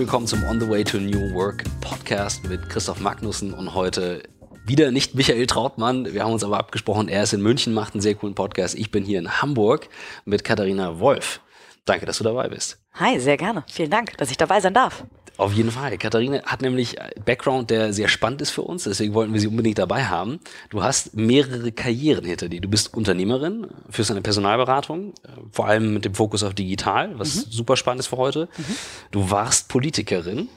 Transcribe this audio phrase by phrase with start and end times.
[0.00, 4.22] willkommen zum On the Way to New Work Podcast mit Christoph Magnussen und heute
[4.64, 6.10] wieder nicht Michael Trautmann.
[6.14, 8.76] Wir haben uns aber abgesprochen, er ist in München, macht einen sehr coolen Podcast.
[8.76, 9.90] Ich bin hier in Hamburg
[10.24, 11.42] mit Katharina Wolf.
[11.84, 12.78] Danke, dass du dabei bist.
[12.94, 13.62] Hi, sehr gerne.
[13.70, 15.04] Vielen Dank, dass ich dabei sein darf.
[15.40, 15.96] Auf jeden Fall.
[15.96, 19.78] Katharina hat nämlich Background, der sehr spannend ist für uns, deswegen wollten wir sie unbedingt
[19.78, 20.38] dabei haben.
[20.68, 22.60] Du hast mehrere Karrieren hinter dir.
[22.60, 27.46] Du bist Unternehmerin, führst eine Personalberatung, äh, vor allem mit dem Fokus auf digital, was
[27.46, 27.50] mhm.
[27.52, 28.50] super spannend ist für heute.
[28.58, 28.76] Mhm.
[29.12, 30.50] Du warst Politikerin.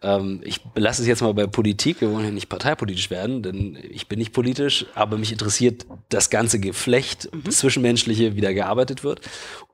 [0.00, 2.00] Ähm, ich belasse es jetzt mal bei Politik.
[2.00, 6.30] Wir wollen ja nicht parteipolitisch werden, denn ich bin nicht politisch, aber mich interessiert das
[6.30, 7.42] ganze Geflecht, mhm.
[7.44, 9.20] das Zwischenmenschliche, wie da gearbeitet wird.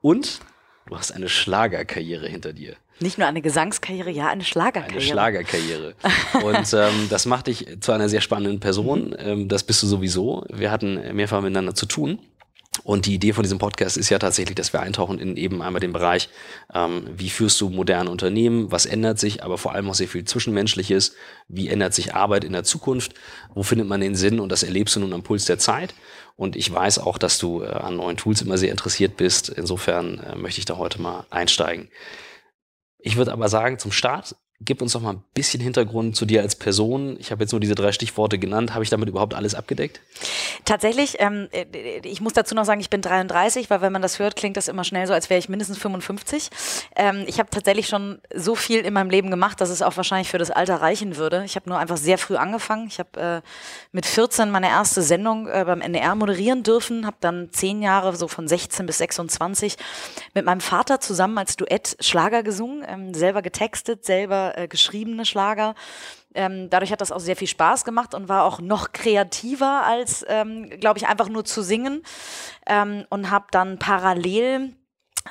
[0.01, 0.41] Und
[0.87, 2.75] du hast eine Schlagerkarriere hinter dir.
[2.99, 4.99] Nicht nur eine Gesangskarriere, ja, eine Schlagerkarriere.
[4.99, 5.95] Eine Schlagerkarriere.
[6.43, 9.15] Und ähm, das macht dich zu einer sehr spannenden Person.
[9.19, 10.45] Ähm, das bist du sowieso.
[10.49, 12.19] Wir hatten mehrfach miteinander zu tun.
[12.83, 15.79] Und die Idee von diesem Podcast ist ja tatsächlich, dass wir eintauchen in eben einmal
[15.79, 16.29] den Bereich,
[16.73, 20.25] ähm, wie führst du moderne Unternehmen, was ändert sich, aber vor allem auch sehr viel
[20.25, 21.15] Zwischenmenschliches,
[21.47, 23.13] wie ändert sich Arbeit in der Zukunft,
[23.53, 25.93] wo findet man den Sinn und das erlebst du nun am Puls der Zeit.
[26.35, 29.49] Und ich weiß auch, dass du äh, an neuen Tools immer sehr interessiert bist.
[29.49, 31.89] Insofern äh, möchte ich da heute mal einsteigen.
[32.99, 36.41] Ich würde aber sagen, zum Start Gib uns doch mal ein bisschen Hintergrund zu dir
[36.41, 37.17] als Person.
[37.19, 38.73] Ich habe jetzt nur diese drei Stichworte genannt.
[38.73, 40.01] Habe ich damit überhaupt alles abgedeckt?
[40.67, 41.65] Tatsächlich, ähm, äh,
[42.03, 44.67] ich muss dazu noch sagen, ich bin 33, weil wenn man das hört, klingt das
[44.67, 46.49] immer schnell so, als wäre ich mindestens 55.
[46.97, 50.27] Ähm, ich habe tatsächlich schon so viel in meinem Leben gemacht, dass es auch wahrscheinlich
[50.27, 51.43] für das Alter reichen würde.
[51.45, 52.87] Ich habe nur einfach sehr früh angefangen.
[52.87, 53.47] Ich habe äh,
[53.93, 58.27] mit 14 meine erste Sendung äh, beim NDR moderieren dürfen, habe dann zehn Jahre, so
[58.27, 59.77] von 16 bis 26,
[60.33, 65.75] mit meinem Vater zusammen als Duett Schlager gesungen, ähm, selber getextet, selber äh, geschriebene Schlager.
[66.33, 70.25] Ähm, dadurch hat das auch sehr viel Spaß gemacht und war auch noch kreativer als,
[70.27, 72.03] ähm, glaube ich, einfach nur zu singen.
[72.65, 74.75] Ähm, und habe dann parallel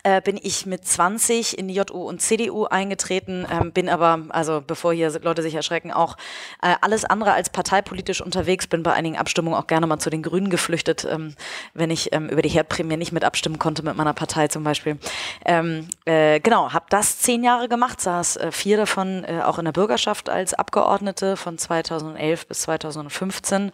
[0.03, 4.63] äh, bin ich mit 20 in die JU und CDU eingetreten, ähm, bin aber, also
[4.67, 6.17] bevor hier Leute sich erschrecken, auch
[6.63, 10.23] äh, alles andere als parteipolitisch unterwegs, bin bei einigen Abstimmungen auch gerne mal zu den
[10.23, 11.35] Grünen geflüchtet, ähm,
[11.75, 14.99] wenn ich ähm, über die Herdprämie nicht mit abstimmen konnte mit meiner Partei zum Beispiel.
[15.45, 19.65] Ähm, äh, genau, habe das zehn Jahre gemacht, saß äh, vier davon äh, auch in
[19.65, 23.73] der Bürgerschaft als Abgeordnete von 2011 bis 2015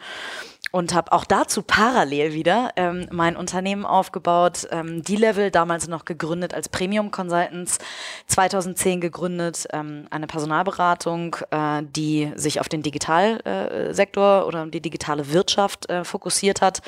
[0.72, 6.54] und habe auch dazu parallel wieder ähm, mein Unternehmen aufgebaut, ähm, D-Level, damals noch gegründet
[6.54, 7.78] als Premium Consultants,
[8.26, 15.32] 2010 gegründet, ähm, eine Personalberatung, äh, die sich auf den Digitalsektor äh, oder die digitale
[15.32, 16.80] Wirtschaft äh, fokussiert hat.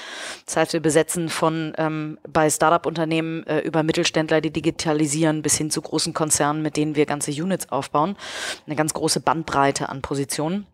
[0.46, 5.70] Das heißt, wir besetzen von ähm, bei Startup-Unternehmen äh, über Mittelständler, die digitalisieren, bis hin
[5.70, 8.16] zu großen Konzernen, mit denen wir ganze Units aufbauen.
[8.66, 10.66] Eine ganz große Bandbreite an Positionen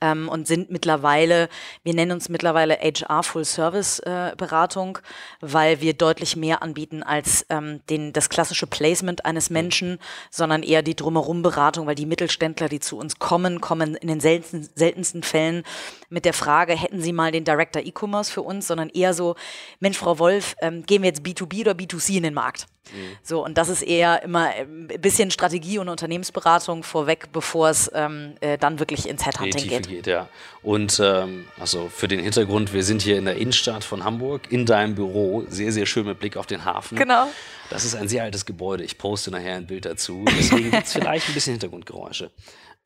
[0.00, 1.48] ähm, und sind mittlerweile,
[1.82, 4.98] wir nennen uns mittlerweile HR Full Service äh, Beratung,
[5.40, 9.98] weil wir deutlich mehr anbieten als ähm, den, das klassische Placement eines Menschen,
[10.30, 14.20] sondern eher die drumherum Beratung, weil die Mittelständler, die zu uns kommen, kommen in den
[14.20, 15.64] seltensten, seltensten Fällen
[16.08, 19.36] mit der Frage, hätten Sie mal den Director E-Commerce für uns, sondern eher so,
[19.78, 22.66] Mensch, Frau Wolf, ähm, gehen wir jetzt B2B oder B2C in den Markt?
[22.92, 23.16] Mhm.
[23.22, 28.34] So, und das ist eher immer ein bisschen Strategie und Unternehmensberatung vorweg, bevor es ähm,
[28.40, 29.88] äh, dann wirklich ins Headhunting geht.
[29.88, 30.06] geht.
[30.06, 30.28] Ja.
[30.62, 34.66] Und ähm, also für den Hintergrund, wir sind hier in der Innenstadt von Hamburg, in
[34.66, 36.96] deinem Büro, sehr, sehr schön mit Blick auf den Hafen.
[36.96, 37.28] Genau.
[37.68, 38.84] Das ist ein sehr altes Gebäude.
[38.84, 40.24] Ich poste nachher ein Bild dazu.
[40.26, 42.30] Deswegen gibt es vielleicht ein bisschen Hintergrundgeräusche.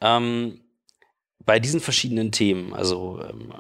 [0.01, 0.61] Ähm,
[1.47, 3.53] bei diesen verschiedenen Themen, also ähm,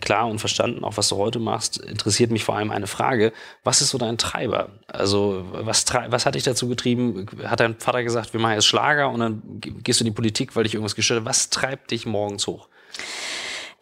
[0.00, 3.32] klar und verstanden, auch was du heute machst, interessiert mich vor allem eine Frage,
[3.64, 4.70] was ist so dein Treiber?
[4.86, 7.26] Also was, was hat dich dazu getrieben?
[7.44, 10.54] Hat dein Vater gesagt, wir machen jetzt Schlager und dann gehst du in die Politik,
[10.54, 11.26] weil dich irgendwas gestört hat?
[11.26, 12.68] Was treibt dich morgens hoch?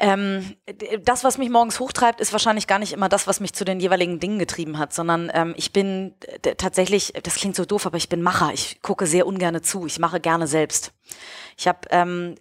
[0.03, 0.57] Ähm,
[1.03, 3.81] das, was mich morgens hochtreibt, ist wahrscheinlich gar nicht immer das, was mich zu den
[3.81, 6.15] jeweiligen Dingen getrieben hat, sondern ähm, ich bin
[6.57, 8.51] tatsächlich, das klingt so doof, aber ich bin Macher.
[8.55, 9.85] Ich gucke sehr ungern zu.
[9.85, 10.93] Ich mache gerne selbst.
[11.61, 12.37] Ich habe ähm,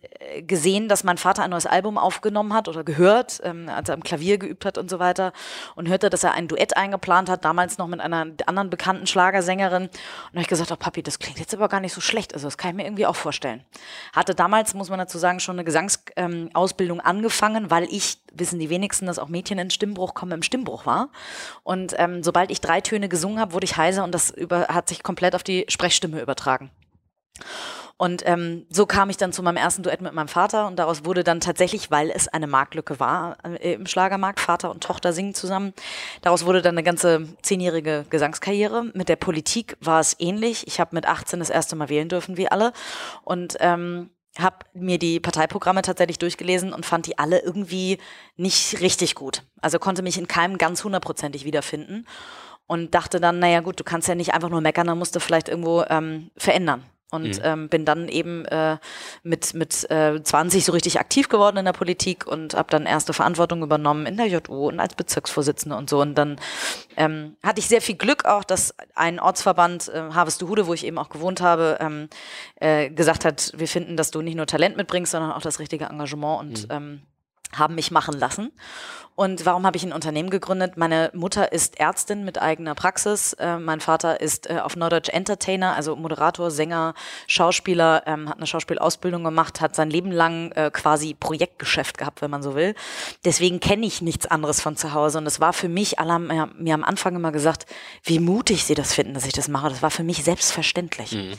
[0.47, 4.01] gesehen, dass mein Vater ein neues Album aufgenommen hat oder gehört, ähm, als er am
[4.01, 5.33] Klavier geübt hat und so weiter
[5.75, 9.83] und hörte, dass er ein Duett eingeplant hat, damals noch mit einer anderen bekannten Schlagersängerin.
[9.83, 12.33] Und habe ich gesagt, oh Papi, das klingt jetzt aber gar nicht so schlecht.
[12.33, 13.65] Also das kann ich mir irgendwie auch vorstellen.
[14.13, 18.69] Hatte damals, muss man dazu sagen, schon eine Gesangsausbildung ähm, angefangen, weil ich, wissen die
[18.69, 21.09] wenigsten, dass auch Mädchen in Stimmbruch kommen im Stimmbruch war.
[21.63, 24.87] Und ähm, sobald ich drei Töne gesungen habe, wurde ich heiser und das über, hat
[24.87, 26.71] sich komplett auf die Sprechstimme übertragen.
[27.99, 31.03] Und ähm, so kam ich dann zu meinem ersten Duett mit meinem Vater und daraus
[31.03, 35.35] wurde dann tatsächlich, weil es eine Marktlücke war äh, im Schlagermarkt, Vater und Tochter singen
[35.35, 35.73] zusammen,
[36.21, 38.85] daraus wurde dann eine ganze zehnjährige Gesangskarriere.
[38.93, 40.65] Mit der Politik war es ähnlich.
[40.65, 42.71] Ich habe mit 18 das erste Mal wählen dürfen, wie alle.
[43.25, 47.97] Und ähm, habe mir die Parteiprogramme tatsächlich durchgelesen und fand die alle irgendwie
[48.37, 49.43] nicht richtig gut.
[49.59, 52.07] Also konnte mich in keinem ganz hundertprozentig wiederfinden
[52.65, 55.19] und dachte dann, naja gut, du kannst ja nicht einfach nur meckern, dann musst du
[55.19, 56.85] vielleicht irgendwo ähm, verändern.
[57.11, 57.43] Und mhm.
[57.43, 58.77] ähm, bin dann eben äh,
[59.23, 63.13] mit, mit äh, 20 so richtig aktiv geworden in der Politik und habe dann erste
[63.13, 66.01] Verantwortung übernommen in der JU und als Bezirksvorsitzende und so.
[66.01, 66.39] Und dann
[66.97, 70.97] ähm, hatte ich sehr viel Glück auch, dass ein Ortsverband, äh, Harvestehude, wo ich eben
[70.97, 72.09] auch gewohnt habe, ähm,
[72.55, 75.85] äh, gesagt hat, wir finden, dass du nicht nur Talent mitbringst, sondern auch das richtige
[75.85, 76.75] Engagement und mhm.
[76.75, 77.01] ähm,
[77.55, 78.51] haben mich machen lassen.
[79.19, 80.77] Und warum habe ich ein Unternehmen gegründet?
[80.77, 83.33] Meine Mutter ist Ärztin mit eigener Praxis.
[83.33, 86.93] Äh, mein Vater ist äh, auf Norddeutsch Entertainer, also Moderator, Sänger,
[87.27, 92.31] Schauspieler, ähm, hat eine Schauspielausbildung gemacht, hat sein Leben lang äh, quasi Projektgeschäft gehabt, wenn
[92.31, 92.75] man so will.
[93.25, 95.17] Deswegen kenne ich nichts anderes von zu Hause.
[95.17, 97.65] Und es war für mich, alle haben ja, mir am Anfang immer gesagt,
[98.03, 99.67] wie mutig sie das finden, dass ich das mache.
[99.67, 101.11] Das war für mich selbstverständlich.
[101.11, 101.33] Mhm.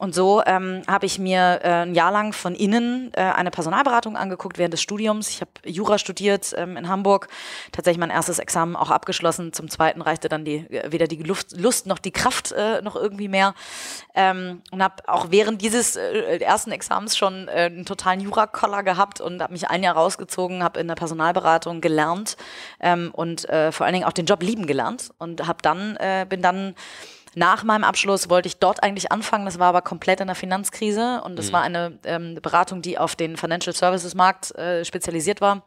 [0.00, 4.16] Und so ähm, habe ich mir äh, ein Jahr lang von innen äh, eine Personalberatung
[4.16, 5.28] angeguckt während des Studiums.
[5.28, 7.28] Ich habe Jura studiert ähm, in Hamburg,
[7.70, 9.52] tatsächlich mein erstes Examen auch abgeschlossen.
[9.52, 12.96] Zum zweiten reichte dann die, äh, weder die Luft, Lust noch die Kraft äh, noch
[12.96, 13.52] irgendwie mehr.
[14.14, 19.20] Ähm, und habe auch während dieses äh, ersten Examens schon äh, einen totalen Jura-Koller gehabt
[19.20, 22.38] und habe mich ein Jahr rausgezogen, habe in der Personalberatung gelernt
[22.80, 26.24] ähm, und äh, vor allen Dingen auch den Job lieben gelernt und habe dann äh,
[26.26, 26.74] bin dann
[27.34, 31.22] nach meinem Abschluss wollte ich dort eigentlich anfangen, das war aber komplett in der Finanzkrise
[31.24, 31.52] und das mhm.
[31.52, 35.62] war eine ähm, Beratung, die auf den Financial Services Markt äh, spezialisiert war.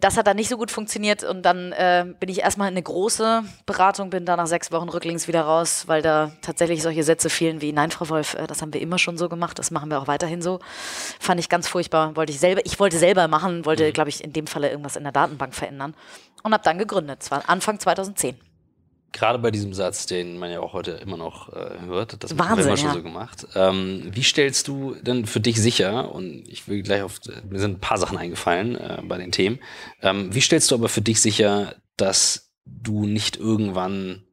[0.00, 2.82] Das hat dann nicht so gut funktioniert und dann äh, bin ich erstmal in eine
[2.82, 7.30] große Beratung, bin da nach sechs Wochen rücklings wieder raus, weil da tatsächlich solche Sätze
[7.30, 9.90] fielen wie, nein, Frau Wolf, äh, das haben wir immer schon so gemacht, das machen
[9.90, 10.58] wir auch weiterhin so.
[11.20, 13.92] Fand ich ganz furchtbar, wollte ich selber, ich wollte selber machen, wollte, mhm.
[13.92, 15.94] glaube ich, in dem Falle irgendwas in der Datenbank verändern
[16.42, 18.36] und habe dann gegründet, das war Anfang 2010
[19.14, 22.48] gerade bei diesem Satz, den man ja auch heute immer noch äh, hört, das Wahnsinn,
[22.50, 22.94] haben wir immer schon ja.
[22.94, 23.46] so gemacht.
[23.54, 27.76] Ähm, wie stellst du denn für dich sicher, und ich will gleich auf, mir sind
[27.76, 29.60] ein paar Sachen eingefallen äh, bei den Themen,
[30.02, 34.24] ähm, wie stellst du aber für dich sicher, dass du nicht irgendwann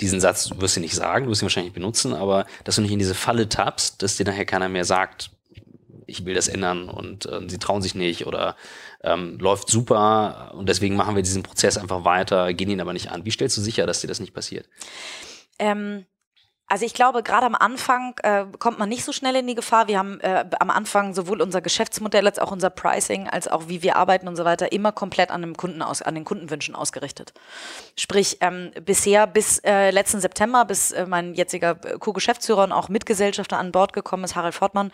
[0.00, 2.82] diesen Satz, du wirst ihn nicht sagen, du wirst ihn wahrscheinlich benutzen, aber dass du
[2.82, 5.30] nicht in diese Falle tappst, dass dir nachher keiner mehr sagt,
[6.06, 8.56] ich will das ändern und äh, sie trauen sich nicht oder
[9.02, 13.10] ähm, läuft super und deswegen machen wir diesen Prozess einfach weiter, gehen ihn aber nicht
[13.10, 13.24] an.
[13.24, 14.68] Wie stellst du sicher, dass dir das nicht passiert?
[15.58, 16.06] Ähm,
[16.68, 19.88] also ich glaube, gerade am Anfang äh, kommt man nicht so schnell in die Gefahr.
[19.88, 23.82] Wir haben äh, am Anfang sowohl unser Geschäftsmodell als auch unser Pricing, als auch wie
[23.82, 27.32] wir arbeiten und so weiter immer komplett an, dem Kunden aus, an den Kundenwünschen ausgerichtet.
[27.96, 33.58] Sprich, ähm, bisher bis äh, letzten September, bis äh, mein jetziger Co-Geschäftsführer und auch Mitgesellschafter
[33.58, 34.92] an Bord gekommen ist, Harald Fortmann,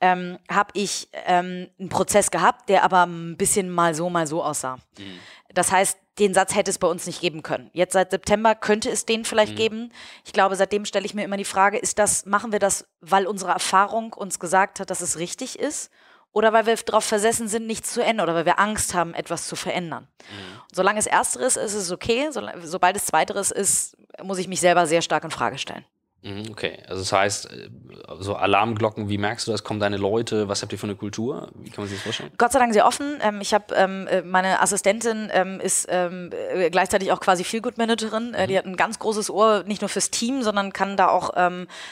[0.00, 4.42] ähm, habe ich ähm, einen Prozess gehabt, der aber ein bisschen mal so, mal so
[4.42, 4.76] aussah.
[4.98, 5.18] Mhm.
[5.52, 7.70] Das heißt, den Satz hätte es bei uns nicht geben können.
[7.72, 9.56] Jetzt seit September könnte es den vielleicht mhm.
[9.56, 9.92] geben.
[10.24, 13.26] Ich glaube, seitdem stelle ich mir immer die Frage, ist das, machen wir das, weil
[13.26, 15.90] unsere Erfahrung uns gesagt hat, dass es richtig ist?
[16.32, 19.48] Oder weil wir darauf versessen sind, nichts zu ändern oder weil wir Angst haben, etwas
[19.48, 20.06] zu verändern.
[20.20, 20.60] Mhm.
[20.72, 22.28] Solange es ersteres ist, ist es okay.
[22.62, 25.84] sobald es zweiteres ist, muss ich mich selber sehr stark in Frage stellen.
[26.22, 27.70] Mhm, okay, also das heißt, äh,
[28.18, 29.64] so Alarmglocken, wie merkst du das?
[29.64, 30.48] Kommen deine Leute?
[30.48, 31.48] Was habt ihr für eine Kultur?
[31.54, 32.30] Wie kann man sich das vorstellen?
[32.36, 33.18] Gott sei Dank sehr offen.
[33.22, 38.32] Ähm, ich habe ähm, äh, meine Assistentin ähm, ist äh, gleichzeitig auch quasi Feelgood Managerin.
[38.32, 38.46] Mhm.
[38.48, 41.30] Die hat ein ganz großes Ohr, nicht nur fürs Team, sondern kann da auch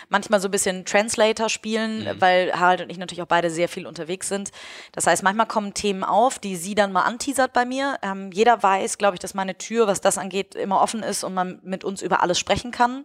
[0.08, 2.20] manchmal so ein bisschen Translator spielen, mhm.
[2.20, 4.50] weil Harald und ich natürlich auch beide sehr viel unterwegs sind.
[4.92, 7.98] Das heißt, manchmal kommen Themen auf, die sie dann mal anteasert bei mir.
[8.32, 11.60] Jeder weiß, glaube ich, dass meine Tür, was das angeht, immer offen ist und man
[11.62, 13.04] mit uns über alles sprechen kann.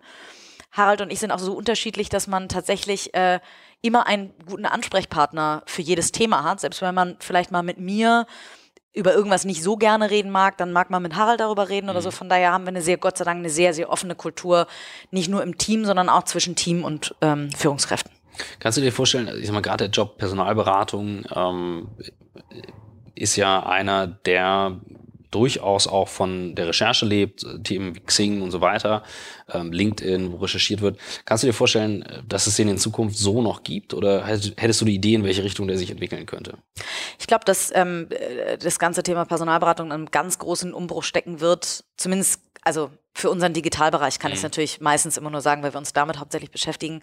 [0.74, 3.40] Harald und ich sind auch so unterschiedlich, dass man tatsächlich äh,
[3.82, 6.60] immer einen guten Ansprechpartner für jedes Thema hat.
[6.60, 8.26] Selbst wenn man vielleicht mal mit mir
[8.94, 12.02] über irgendwas nicht so gerne reden mag, dann mag man mit Harald darüber reden oder
[12.02, 12.10] so.
[12.10, 12.14] Mhm.
[12.14, 14.68] Von daher haben wir eine sehr, Gott sei Dank, eine sehr, sehr offene Kultur,
[15.12, 18.12] nicht nur im Team, sondern auch zwischen Team und ähm, Führungskräften.
[18.60, 21.90] Kannst du dir vorstellen, ich sag mal, gerade der Job Personalberatung ähm,
[23.16, 24.80] ist ja einer, der
[25.34, 29.04] durchaus auch von der Recherche lebt, Themen wie Xing und so weiter,
[29.52, 30.98] ähm, LinkedIn, wo recherchiert wird.
[31.26, 34.86] Kannst du dir vorstellen, dass es den in Zukunft so noch gibt oder hättest du
[34.86, 36.58] die Idee, in welche Richtung der sich entwickeln könnte?
[37.20, 38.08] Ich glaube, dass ähm,
[38.60, 43.54] das ganze Thema Personalberatung in einem ganz großen Umbruch stecken wird, zumindest also für unseren
[43.54, 44.38] Digitalbereich kann mhm.
[44.38, 47.02] ich natürlich meistens immer nur sagen, weil wir uns damit hauptsächlich beschäftigen.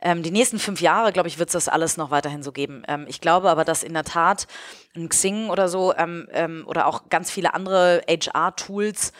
[0.00, 2.84] Ähm, die nächsten fünf Jahre, glaube ich, wird es das alles noch weiterhin so geben.
[2.86, 4.46] Ähm, ich glaube aber, dass in der Tat
[4.94, 9.12] ein Xing oder so ähm, ähm oder auch ganz viele andere HR-Tools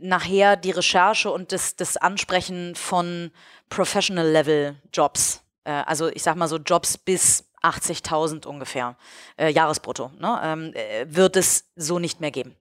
[0.00, 3.30] nachher die Recherche und das, das Ansprechen von
[3.68, 8.96] Professional-Level-Jobs, äh, also ich sag mal so Jobs bis 80.000 ungefähr
[9.36, 12.56] äh, Jahresbrutto, ne, ähm, äh, wird es so nicht mehr geben.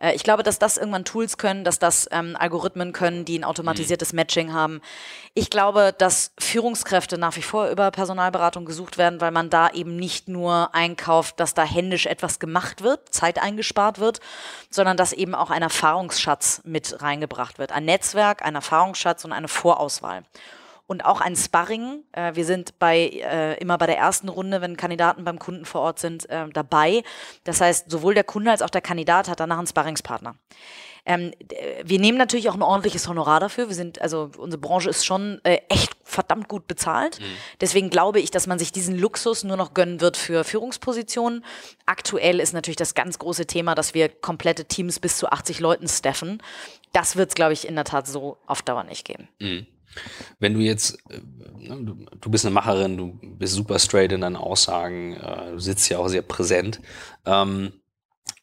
[0.00, 3.44] Äh, ich glaube, dass das irgendwann Tools können, dass das ähm, Algorithmen können, die ein
[3.44, 4.80] automatisiertes Matching haben.
[5.34, 9.96] Ich glaube, dass Führungskräfte nach wie vor über Personalberatung gesucht werden, weil man da eben
[9.96, 14.20] nicht nur einkauft, dass da händisch etwas gemacht wird, Zeit eingespart wird,
[14.70, 17.72] sondern dass eben auch ein Erfahrungsschatz mit reingebracht wird.
[17.72, 20.24] Ein Netzwerk, ein Erfahrungsschatz und eine Vorauswahl.
[20.88, 22.02] Und auch ein Sparring.
[22.12, 25.82] Äh, wir sind bei äh, immer bei der ersten Runde, wenn Kandidaten beim Kunden vor
[25.82, 27.04] Ort sind, äh, dabei.
[27.44, 30.34] Das heißt, sowohl der Kunde als auch der Kandidat hat danach einen Sparringspartner.
[31.04, 31.32] Ähm,
[31.84, 33.68] wir nehmen natürlich auch ein ordentliches Honorar dafür.
[33.68, 37.20] Wir sind, also unsere Branche ist schon äh, echt verdammt gut bezahlt.
[37.20, 37.24] Mhm.
[37.60, 41.44] Deswegen glaube ich, dass man sich diesen Luxus nur noch gönnen wird für Führungspositionen.
[41.84, 45.86] Aktuell ist natürlich das ganz große Thema, dass wir komplette Teams bis zu 80 Leuten
[45.86, 46.42] staffen.
[46.94, 49.28] Das wird es, glaube ich, in der Tat so auf Dauer nicht geben.
[49.38, 49.66] Mhm.
[50.38, 51.20] Wenn du jetzt, äh,
[51.58, 55.88] ne, du, bist eine Macherin, du bist super straight in deinen Aussagen, äh, du sitzt
[55.88, 56.80] ja auch sehr präsent.
[57.26, 57.72] Ähm,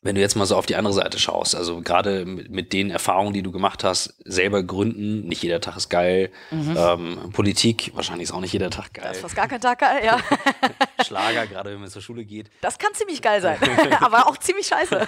[0.05, 3.33] wenn du jetzt mal so auf die andere Seite schaust, also gerade mit, den Erfahrungen,
[3.33, 6.31] die du gemacht hast, selber gründen, nicht jeder Tag ist geil.
[6.51, 6.75] Mhm.
[6.77, 9.05] Ähm, Politik, wahrscheinlich ist auch nicht jeder Tag geil.
[9.07, 10.19] Das ist fast gar kein Tag geil, ja.
[11.03, 12.51] Schlager, gerade wenn man zur Schule geht.
[12.61, 13.57] Das kann ziemlich geil sein,
[13.99, 15.07] aber auch ziemlich scheiße.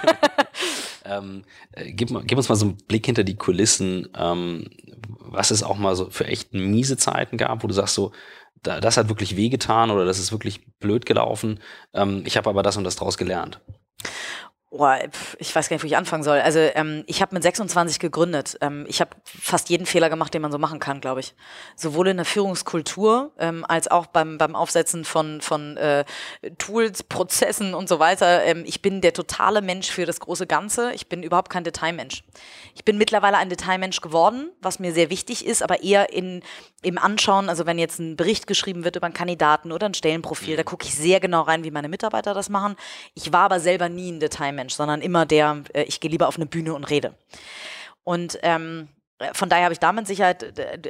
[1.05, 4.67] ähm, äh, gib, gib, uns mal so einen Blick hinter die Kulissen, ähm,
[5.07, 8.11] was es auch mal so für echt miese Zeiten gab, wo du sagst so,
[8.63, 11.59] da, das hat wirklich wehgetan oder das ist wirklich blöd gelaufen.
[11.93, 13.59] Ähm, ich habe aber das und das draus gelernt.
[14.69, 14.99] Boah,
[15.39, 16.41] ich weiß gar nicht, wo ich anfangen soll.
[16.41, 18.57] Also ähm, ich habe mit 26 gegründet.
[18.59, 21.35] Ähm, ich habe fast jeden Fehler gemacht, den man so machen kann, glaube ich.
[21.77, 26.03] Sowohl in der Führungskultur ähm, als auch beim, beim Aufsetzen von, von äh,
[26.57, 28.43] Tools, Prozessen und so weiter.
[28.43, 30.91] Ähm, ich bin der totale Mensch für das große Ganze.
[30.91, 32.25] Ich bin überhaupt kein Detailmensch.
[32.75, 36.43] Ich bin mittlerweile ein Detailmensch geworden, was mir sehr wichtig ist, aber eher in,
[36.87, 37.49] im Anschauen.
[37.49, 40.85] Also wenn jetzt ein Bericht geschrieben wird über einen Kandidaten oder ein Stellenprofil, da gucke
[40.85, 42.75] ich sehr genau rein, wie meine Mitarbeiter das machen.
[43.13, 44.67] Ich war aber selber nie ein Detailmensch.
[44.67, 47.15] Mensch, sondern immer der, äh, ich gehe lieber auf eine Bühne und rede.
[48.03, 48.89] Und ähm,
[49.33, 50.43] von daher habe ich da mit Sicherheit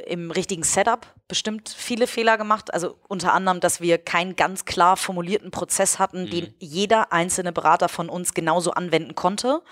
[0.06, 2.74] im richtigen Setup bestimmt viele Fehler gemacht.
[2.74, 6.30] Also unter anderem, dass wir keinen ganz klar formulierten Prozess hatten, mhm.
[6.30, 9.62] den jeder einzelne Berater von uns genauso anwenden konnte.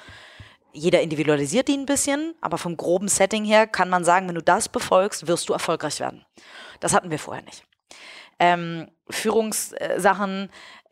[0.77, 4.43] Jeder individualisiert ihn ein bisschen, aber vom groben Setting her kann man sagen, wenn du
[4.43, 6.25] das befolgst, wirst du erfolgreich werden.
[6.81, 7.65] Das hatten wir vorher nicht.
[8.39, 10.51] Ähm, Führungssachen,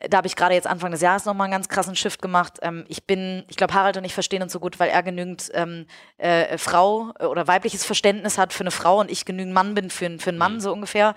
[0.09, 2.57] da habe ich gerade jetzt Anfang des Jahres nochmal einen ganz krassen Shift gemacht.
[2.63, 5.51] Ähm, ich bin, ich glaube, Harald und ich verstehen uns so gut, weil er genügend
[5.53, 5.85] ähm,
[6.17, 9.91] äh, Frau äh, oder weibliches Verständnis hat für eine Frau und ich genügend Mann bin
[9.91, 10.59] für, für einen Mann, mhm.
[10.59, 11.13] so ungefähr.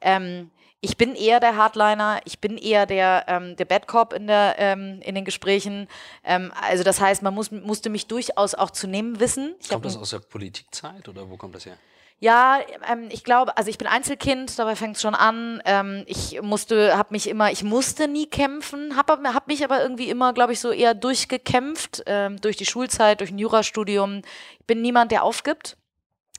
[0.00, 4.26] Ähm, ich bin eher der Hardliner, ich bin eher der, ähm, der Bad Cop in,
[4.26, 5.88] der, ähm, in den Gesprächen.
[6.24, 9.54] Ähm, also das heißt, man muss, musste mich durchaus auch zu nehmen wissen.
[9.60, 11.76] Ich kommt das aus der Politikzeit oder wo kommt das her?
[12.18, 12.60] Ja,
[12.90, 15.62] ähm, ich glaube, also ich bin Einzelkind, dabei fängt es schon an.
[15.64, 20.08] Ähm, ich musste, habe mich immer, ich musste nie kämpfen, habe hab mich aber irgendwie
[20.10, 24.22] immer, glaube ich, so eher durchgekämpft, ähm, durch die Schulzeit, durch ein Jurastudium.
[24.58, 25.78] Ich bin niemand, der aufgibt.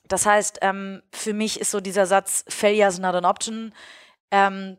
[0.08, 3.74] Das heißt, ähm, für mich ist so dieser Satz, failure is not an option.
[4.32, 4.78] Ähm,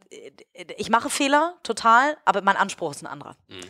[0.76, 3.36] ich mache Fehler, total, aber mein Anspruch ist ein anderer.
[3.48, 3.60] Mhm.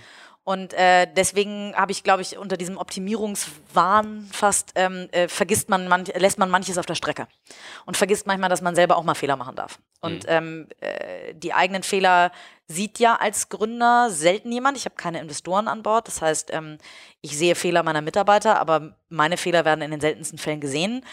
[0.45, 5.87] Und äh, deswegen habe ich, glaube ich, unter diesem Optimierungswahn fast ähm, äh, vergisst man
[5.87, 7.29] manch, lässt man manches auf der Strecke
[7.87, 9.79] und vergisst manchmal, dass man selber auch mal Fehler machen darf.
[10.01, 10.29] Und mhm.
[10.29, 12.33] ähm, äh, die eigenen Fehler
[12.67, 14.77] sieht ja als Gründer selten jemand.
[14.77, 16.09] Ich habe keine Investoren an Bord.
[16.09, 16.79] Das heißt, ähm,
[17.21, 21.05] ich sehe Fehler meiner Mitarbeiter, aber meine Fehler werden in den seltensten Fällen gesehen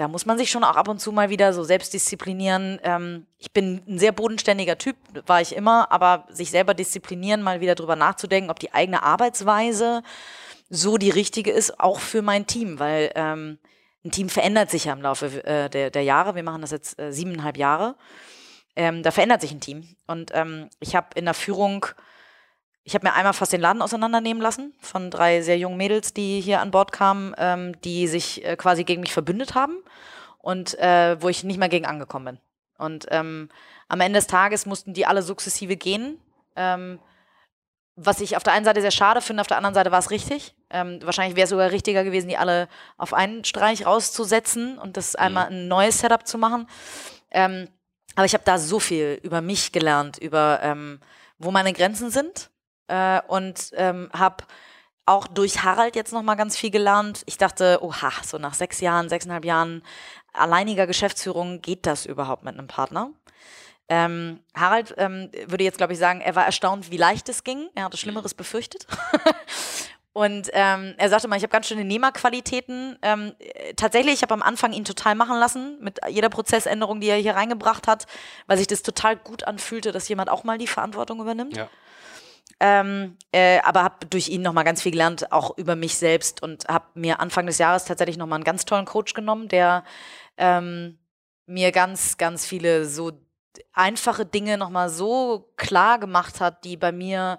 [0.00, 2.80] da muss man sich schon auch ab und zu mal wieder so selbst disziplinieren.
[2.84, 7.60] Ähm, ich bin ein sehr bodenständiger Typ, war ich immer, aber sich selber disziplinieren, mal
[7.60, 10.02] wieder drüber nachzudenken, ob die eigene Arbeitsweise
[10.70, 13.58] so die richtige ist, auch für mein Team, weil ähm,
[14.02, 16.34] ein Team verändert sich ja im Laufe äh, der, der, Jahre.
[16.34, 17.94] Wir machen das jetzt äh, siebeneinhalb Jahre.
[18.76, 19.96] Ähm, da verändert sich ein Team.
[20.06, 21.84] Und ähm, ich habe in der Führung
[22.84, 26.40] ich habe mir einmal fast den Laden auseinandernehmen lassen von drei sehr jungen Mädels, die
[26.40, 29.76] hier an Bord kamen, ähm, die sich äh, quasi gegen mich verbündet haben
[30.38, 32.38] und äh, wo ich nicht mehr gegen angekommen bin.
[32.78, 33.50] Und ähm,
[33.88, 36.18] am Ende des Tages mussten die alle sukzessive gehen.
[36.56, 36.98] Ähm,
[37.96, 40.10] was ich auf der einen Seite sehr schade finde, auf der anderen Seite war es
[40.10, 40.54] richtig.
[40.70, 45.12] Ähm, wahrscheinlich wäre es sogar richtiger gewesen, die alle auf einen Streich rauszusetzen und das
[45.12, 45.20] mhm.
[45.20, 46.66] einmal ein neues Setup zu machen.
[47.30, 47.68] Ähm,
[48.14, 51.00] aber ich habe da so viel über mich gelernt, über ähm,
[51.38, 52.49] wo meine Grenzen sind,
[52.90, 54.44] äh, und ähm, habe
[55.06, 57.22] auch durch Harald jetzt noch mal ganz viel gelernt.
[57.26, 59.82] Ich dachte, oha, so nach sechs Jahren, sechseinhalb Jahren
[60.32, 63.10] alleiniger Geschäftsführung geht das überhaupt mit einem Partner?
[63.88, 67.68] Ähm, Harald ähm, würde jetzt, glaube ich, sagen, er war erstaunt, wie leicht es ging.
[67.74, 68.86] Er hatte Schlimmeres befürchtet.
[70.12, 72.98] Und ähm, er sagte mal, ich habe ganz schöne Nehmerqualitäten.
[73.02, 73.32] Ähm,
[73.76, 77.34] tatsächlich, ich habe am Anfang ihn total machen lassen mit jeder Prozessänderung, die er hier
[77.34, 78.06] reingebracht hat,
[78.46, 81.56] weil sich das total gut anfühlte, dass jemand auch mal die Verantwortung übernimmt.
[81.56, 81.68] Ja.
[82.58, 86.66] Ähm, äh, aber habe durch ihn nochmal ganz viel gelernt, auch über mich selbst und
[86.68, 89.84] habe mir Anfang des Jahres tatsächlich nochmal einen ganz tollen Coach genommen, der
[90.36, 90.98] ähm,
[91.46, 93.12] mir ganz, ganz viele so
[93.72, 97.38] einfache Dinge nochmal so klar gemacht hat, die bei mir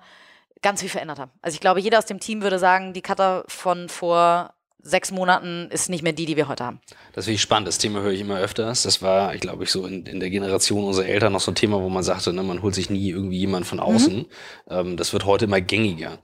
[0.62, 1.32] ganz viel verändert haben.
[1.42, 5.68] Also ich glaube, jeder aus dem Team würde sagen, die Cutter von vor sechs Monaten
[5.72, 6.80] ist nicht mehr die, die wir heute haben.
[7.14, 7.68] Das finde ich spannend.
[7.68, 8.84] Das Thema höre ich immer öfters.
[8.84, 11.56] Das war, ich glaube, ich so in, in der Generation unserer Eltern noch so ein
[11.56, 14.18] Thema, wo man sagte, ne, man holt sich nie irgendwie jemand von außen.
[14.18, 14.26] Mhm.
[14.70, 16.20] Ähm, das wird heute immer gängiger.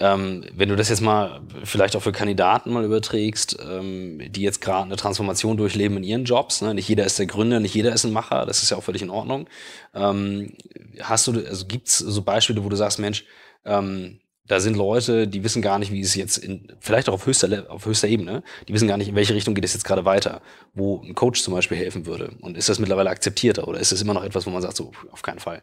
[0.00, 4.60] Ähm, wenn du das jetzt mal vielleicht auch für Kandidaten mal überträgst, ähm, die jetzt
[4.60, 6.74] gerade eine Transformation durchleben in ihren Jobs, ne?
[6.74, 9.02] nicht jeder ist der Gründer, nicht jeder ist ein Macher, das ist ja auch völlig
[9.02, 9.48] in Ordnung.
[9.94, 10.54] Ähm,
[11.00, 13.24] hast du, also gibt's so Beispiele, wo du sagst, Mensch,
[13.64, 17.26] ähm, da sind Leute, die wissen gar nicht, wie es jetzt in, vielleicht auch auf
[17.26, 20.04] höchster, auf höchster Ebene, die wissen gar nicht, in welche Richtung geht es jetzt gerade
[20.04, 20.40] weiter,
[20.74, 22.32] wo ein Coach zum Beispiel helfen würde.
[22.40, 24.90] Und ist das mittlerweile akzeptierter oder ist das immer noch etwas, wo man sagt, so
[25.12, 25.62] auf keinen Fall?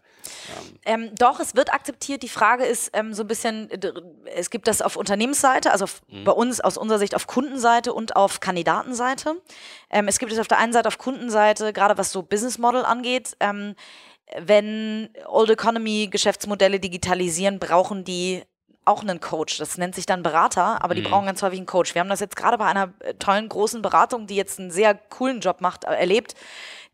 [0.86, 2.22] Ähm, doch, es wird akzeptiert.
[2.22, 3.70] Die Frage ist ähm, so ein bisschen,
[4.36, 6.24] es gibt das auf Unternehmensseite, also auf, mhm.
[6.24, 9.36] bei uns aus unserer Sicht auf Kundenseite und auf Kandidatenseite.
[9.89, 12.86] Ähm, es gibt es auf der einen Seite auf Kundenseite, gerade was so Business Model
[12.86, 13.36] angeht.
[13.39, 13.74] Ähm,
[14.39, 18.44] wenn Old Economy Geschäftsmodelle digitalisieren, brauchen die
[18.86, 19.58] auch einen Coach.
[19.58, 21.10] Das nennt sich dann Berater, aber die mhm.
[21.10, 21.94] brauchen ganz häufig einen Coach.
[21.96, 24.96] Wir haben das jetzt gerade bei einer äh, tollen großen Beratung, die jetzt einen sehr
[24.96, 26.36] coolen Job macht, äh, erlebt,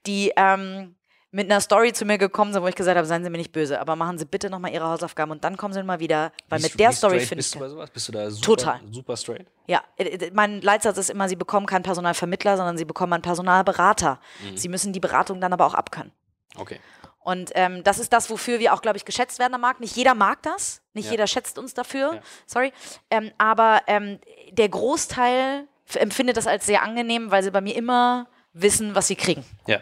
[0.07, 0.95] die ähm,
[1.31, 3.53] mit einer Story zu mir gekommen sind, wo ich gesagt habe, seien Sie mir nicht
[3.53, 6.59] böse, aber machen Sie bitte nochmal Ihre Hausaufgaben und dann kommen Sie mal wieder, weil
[6.59, 7.37] wie, mit der Story finde ich...
[7.37, 7.89] Bist du bei sowas?
[7.89, 8.79] Bist du da super, total.
[8.91, 9.47] super straight?
[9.67, 14.19] Ja, äh, mein Leitsatz ist immer, Sie bekommen keinen Personalvermittler, sondern Sie bekommen einen Personalberater.
[14.43, 14.57] Mhm.
[14.57, 16.11] Sie müssen die Beratung dann aber auch abkönnen.
[16.57, 16.79] Okay.
[17.23, 19.79] Und ähm, das ist das, wofür wir auch, glaube ich, geschätzt werden am Markt.
[19.79, 21.11] Nicht jeder mag das, nicht ja.
[21.11, 22.21] jeder schätzt uns dafür, ja.
[22.47, 22.73] sorry.
[23.09, 24.19] Ähm, aber ähm,
[24.51, 29.15] der Großteil empfindet das als sehr angenehm, weil sie bei mir immer wissen, was sie
[29.15, 29.45] kriegen.
[29.67, 29.79] Ja.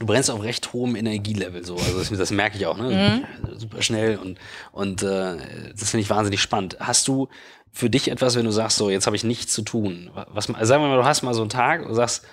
[0.00, 3.24] Du brennst auf recht hohem Energielevel so, also das, das merke ich auch, ne?
[3.46, 3.58] Mhm.
[3.58, 4.40] Super schnell und,
[4.72, 5.36] und äh,
[5.70, 6.78] das finde ich wahnsinnig spannend.
[6.80, 7.28] Hast du
[7.70, 10.10] für dich etwas, wenn du sagst, so jetzt habe ich nichts zu tun?
[10.28, 12.24] Was, sagen wir mal, du hast mal so einen Tag und sagst,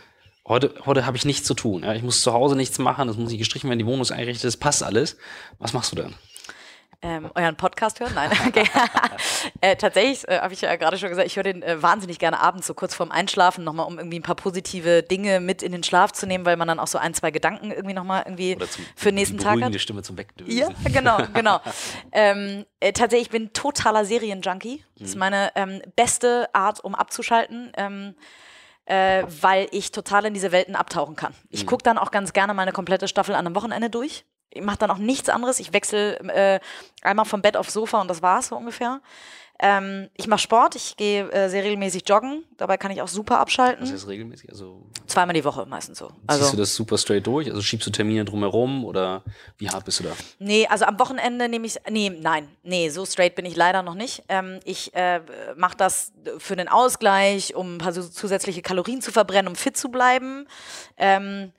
[0.48, 1.83] Heute, heute habe ich nichts zu tun.
[1.83, 1.93] Ja?
[1.93, 4.45] Ich muss zu Hause nichts machen, es muss nicht gestrichen werden, die Wohnung ist eingerichtet,
[4.45, 5.17] es passt alles.
[5.60, 6.15] Was machst du dann?
[7.03, 8.12] Ähm, euren Podcast hören?
[8.13, 8.63] Nein, okay.
[9.62, 12.39] äh, tatsächlich äh, habe ich ja gerade schon gesagt, ich höre den äh, wahnsinnig gerne
[12.39, 15.83] abends, so kurz vorm Einschlafen, nochmal, um irgendwie ein paar positive Dinge mit in den
[15.83, 18.85] Schlaf zu nehmen, weil man dann auch so ein, zwei Gedanken irgendwie nochmal irgendwie zum,
[18.96, 19.74] für den nächsten Tag hat.
[19.74, 20.55] Die Stimme zum Wegdösen.
[20.55, 21.59] Ja, genau, genau.
[22.11, 24.83] ähm, äh, tatsächlich, ich bin totaler Serienjunkie.
[24.98, 25.20] Das ist mhm.
[25.20, 27.72] meine ähm, beste Art, um abzuschalten.
[28.85, 31.33] Äh, weil ich total in diese Welten abtauchen kann.
[31.50, 31.67] Ich mhm.
[31.67, 34.25] gucke dann auch ganz gerne meine komplette Staffel an einem Wochenende durch.
[34.50, 35.59] Ich mache dann auch nichts anderes.
[35.59, 36.59] Ich wechsle äh,
[37.01, 39.00] einmal vom Bett aufs Sofa und das war's so ungefähr.
[39.63, 42.43] Ähm, ich mache Sport, ich gehe äh, sehr regelmäßig joggen.
[42.57, 43.83] Dabei kann ich auch super abschalten.
[43.83, 44.50] Was heißt regelmäßig?
[44.50, 46.09] Also Zweimal die Woche meistens so.
[46.25, 47.47] Also, Ziehst du das super straight durch?
[47.47, 49.24] Also schiebst du Termine drumherum oder
[49.59, 50.13] wie hart bist du da?
[50.39, 52.47] Nee, also am Wochenende nehme ich Nee, nein.
[52.63, 54.24] Nee, so straight bin ich leider noch nicht.
[54.29, 55.21] Ähm, ich äh,
[55.55, 59.89] mache das für den Ausgleich, um ein paar zusätzliche Kalorien zu verbrennen, um fit zu
[59.89, 60.47] bleiben.
[60.97, 61.51] Ähm,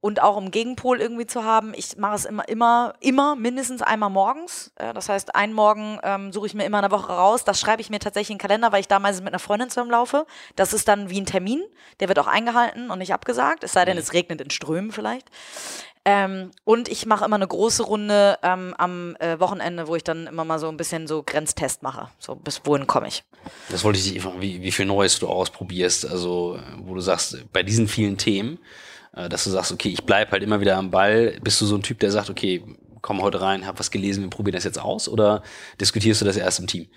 [0.00, 1.72] und auch um Gegenpol irgendwie zu haben.
[1.74, 4.72] Ich mache es immer, immer, immer mindestens einmal morgens.
[4.76, 7.44] das heißt, einen Morgen ähm, suche ich mir immer eine Woche raus.
[7.44, 10.26] Das schreibe ich mir tatsächlich in den Kalender, weil ich damals mit einer Freundin zusammenlaufe.
[10.56, 11.62] Das ist dann wie ein Termin.
[12.00, 13.62] Der wird auch eingehalten und nicht abgesagt.
[13.64, 14.02] Es sei denn, mhm.
[14.02, 15.28] es regnet in Strömen vielleicht.
[16.06, 20.26] Ähm, und ich mache immer eine große Runde ähm, am äh, Wochenende, wo ich dann
[20.26, 22.08] immer mal so ein bisschen so Grenztest mache.
[22.18, 23.22] So bis wohin komme ich.
[23.68, 26.06] Das wollte ich dich fragen, wie, wie viel Neues du ausprobierst.
[26.06, 28.58] Also, wo du sagst, bei diesen vielen Themen,
[29.12, 31.38] dass du sagst, okay, ich bleibe halt immer wieder am Ball.
[31.42, 32.64] Bist du so ein Typ, der sagt, okay,
[33.02, 35.42] komm heute rein, hab was gelesen, wir probieren das jetzt aus oder
[35.80, 36.88] diskutierst du das erst im Team?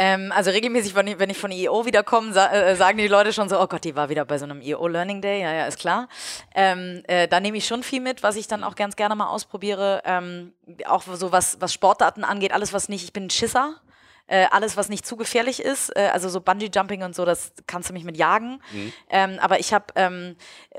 [0.00, 3.60] Ähm, also regelmäßig, wenn ich, von EO wiederkomme, sa äh, sagen die Leute schon so,
[3.60, 6.08] oh Gott, die war wieder bei so einem EO Learning Day, ja, ja, ist klar.
[6.54, 9.26] Ähm, äh, da nehme ich schon viel mit, was ich dann auch ganz gerne mal
[9.26, 10.02] ausprobiere.
[10.04, 10.52] Ähm,
[10.86, 13.80] auch so was, was Sportdaten angeht, alles was nicht, ich bin ein Schisser.
[14.28, 17.88] Äh, alles, was nicht zu gefährlich ist, äh, also so Bungee-Jumping und so, das kannst
[17.88, 18.60] du mich mit jagen.
[18.72, 18.92] Mhm.
[19.08, 20.36] Ähm, aber ich habe ähm,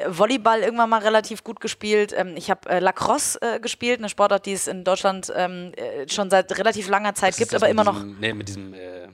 [0.08, 2.14] Volleyball irgendwann mal relativ gut gespielt.
[2.16, 6.08] Ähm, ich habe äh, Lacrosse äh, gespielt, eine Sportart, die es in Deutschland ähm, äh,
[6.08, 8.04] schon seit relativ langer Zeit das gibt, aber immer noch.
[8.04, 9.08] Nee, mit diesem äh,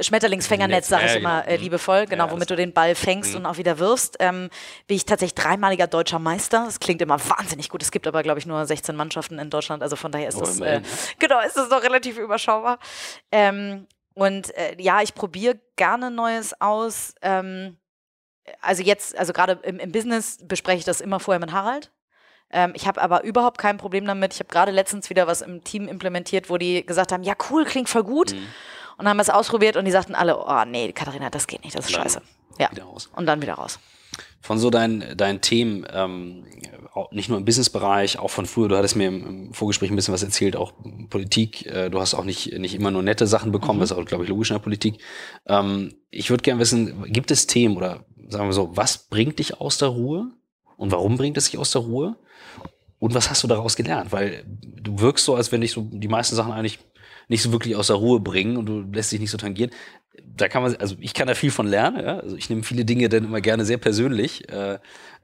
[0.00, 3.38] Schmetterlingsfängernetz, sage ich immer äh, liebevoll, genau, ja, womit du den Ball fängst mhm.
[3.38, 4.16] und auch wieder wirfst.
[4.20, 4.50] Ähm,
[4.86, 6.64] bin ich tatsächlich dreimaliger deutscher Meister.
[6.64, 7.82] Das klingt immer wahnsinnig gut.
[7.82, 10.40] Es gibt aber, glaube ich, nur 16 Mannschaften in Deutschland, also von daher ist oh,
[10.40, 10.80] das, äh,
[11.18, 12.78] genau, ist das noch relativ überschaubar.
[13.32, 17.14] Ähm, und äh, ja, ich probiere gerne Neues aus.
[17.22, 17.76] Ähm,
[18.60, 21.92] also jetzt, also gerade im, im Business bespreche ich das immer vorher mit Harald.
[22.50, 24.34] Ähm, ich habe aber überhaupt kein Problem damit.
[24.34, 27.64] Ich habe gerade letztens wieder was im Team implementiert, wo die gesagt haben, ja cool,
[27.64, 28.32] klingt voll gut.
[28.32, 28.48] Mhm
[28.98, 31.86] und haben es ausprobiert und die sagten alle, oh nee, Katharina, das geht nicht, das
[31.86, 32.20] ist scheiße.
[32.58, 32.68] Ja.
[33.14, 33.78] Und dann wieder raus.
[34.40, 36.44] Von so deinen, deinen Themen, ähm,
[37.12, 40.14] nicht nur im Businessbereich, auch von früher, du hattest mir im, im, Vorgespräch ein bisschen
[40.14, 40.72] was erzählt, auch
[41.10, 43.82] Politik, äh, du hast auch nicht, nicht immer nur nette Sachen bekommen, mhm.
[43.82, 44.98] das ist auch, glaube ich, logisch in der Politik.
[45.46, 49.60] Ähm, ich würde gerne wissen, gibt es Themen oder sagen wir so, was bringt dich
[49.60, 50.32] aus der Ruhe
[50.76, 52.16] und warum bringt es dich aus der Ruhe?
[53.00, 54.10] Und was hast du daraus gelernt?
[54.10, 56.80] Weil du wirkst so, als wenn dich so die meisten Sachen eigentlich
[57.28, 59.70] nicht so wirklich aus der Ruhe bringen und du lässt dich nicht so tangieren.
[60.36, 62.04] da kann man, also ich kann da viel von lernen.
[62.04, 62.18] Ja?
[62.20, 64.48] Also ich nehme viele Dinge dann immer gerne sehr persönlich.
[64.50, 64.78] Äh,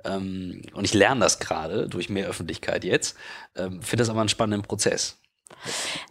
[0.04, 3.16] ähm, und ich lerne das gerade durch mehr Öffentlichkeit jetzt.
[3.56, 5.18] Ähm, Finde das aber einen spannenden Prozess.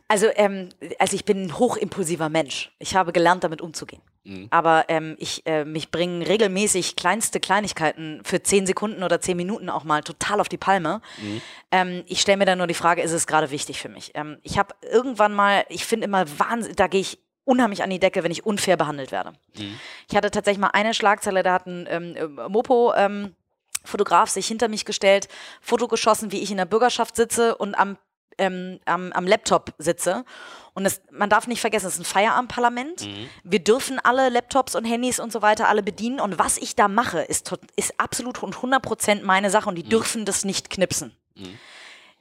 [0.07, 0.69] Also, ähm,
[0.99, 2.71] also ich bin ein hochimpulsiver Mensch.
[2.79, 4.01] Ich habe gelernt, damit umzugehen.
[4.23, 4.47] Mhm.
[4.51, 9.69] Aber ähm, ich, äh, mich bringen regelmäßig kleinste Kleinigkeiten für zehn Sekunden oder zehn Minuten
[9.69, 11.01] auch mal total auf die Palme.
[11.21, 11.41] Mhm.
[11.71, 14.11] Ähm, ich stelle mir dann nur die Frage, ist es gerade wichtig für mich?
[14.13, 17.99] Ähm, ich habe irgendwann mal, ich finde immer wahnsinnig, da gehe ich unheimlich an die
[17.99, 19.33] Decke, wenn ich unfair behandelt werde.
[19.57, 19.77] Mhm.
[20.09, 23.35] Ich hatte tatsächlich mal eine Schlagzeile, da hat ein ähm, äh, Mopo ähm,
[23.83, 25.27] Fotograf sich hinter mich gestellt,
[25.59, 27.97] Foto geschossen, wie ich in der Bürgerschaft sitze und am,
[28.37, 30.25] ähm, am, am Laptop sitze.
[30.73, 33.05] Und das, man darf nicht vergessen, es ist ein Feierabendparlament.
[33.05, 33.29] Mhm.
[33.43, 36.19] Wir dürfen alle Laptops und Handys und so weiter alle bedienen.
[36.19, 39.83] Und was ich da mache, ist, ist absolut und 100 Prozent meine Sache und die
[39.83, 39.89] mhm.
[39.89, 41.15] dürfen das nicht knipsen.
[41.35, 41.59] Mhm.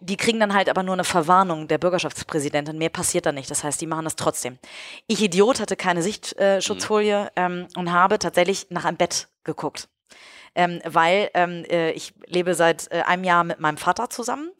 [0.01, 2.77] Die kriegen dann halt aber nur eine Verwarnung der Bürgerschaftspräsidentin.
[2.77, 3.51] Mehr passiert da nicht.
[3.51, 4.59] Das heißt, die machen das trotzdem.
[5.07, 9.89] Ich Idiot hatte keine Sichtschutzfolie äh, ähm, und habe tatsächlich nach einem Bett geguckt
[10.55, 14.51] ähm, weil ähm, äh, ich lebe seit äh, einem Jahr mit meinem Vater zusammen,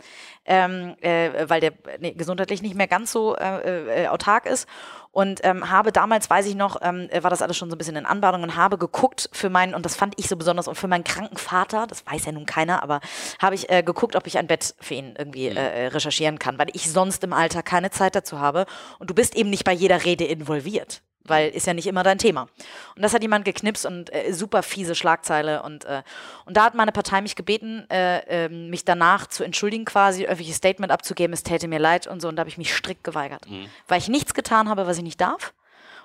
[0.45, 4.67] ähm, äh, weil der nee, gesundheitlich nicht mehr ganz so äh, äh, autark ist
[5.13, 7.97] und ähm, habe damals, weiß ich noch, ähm, war das alles schon so ein bisschen
[7.97, 10.89] in Anbahnung und habe geguckt für meinen, und das fand ich so besonders, und für
[10.89, 13.01] meinen kranken Vater, das weiß ja nun keiner, aber
[13.41, 15.59] habe ich äh, geguckt, ob ich ein Bett für ihn irgendwie mhm.
[15.59, 18.65] äh, recherchieren kann, weil ich sonst im Alter keine Zeit dazu habe.
[18.99, 22.19] Und du bist eben nicht bei jeder Rede involviert weil ist ja nicht immer dein
[22.19, 22.49] Thema.
[22.97, 25.63] Und das hat jemand geknipst und äh, super fiese Schlagzeile.
[25.63, 26.03] Und, äh,
[26.45, 30.57] und da hat meine Partei mich gebeten, äh, ähm, mich danach zu entschuldigen, quasi öffentliches
[30.57, 32.29] Statement abzugeben, es täte mir leid und so.
[32.29, 33.49] Und da habe ich mich strikt geweigert.
[33.49, 33.67] Mhm.
[33.89, 35.53] Weil ich nichts getan habe, was ich nicht darf.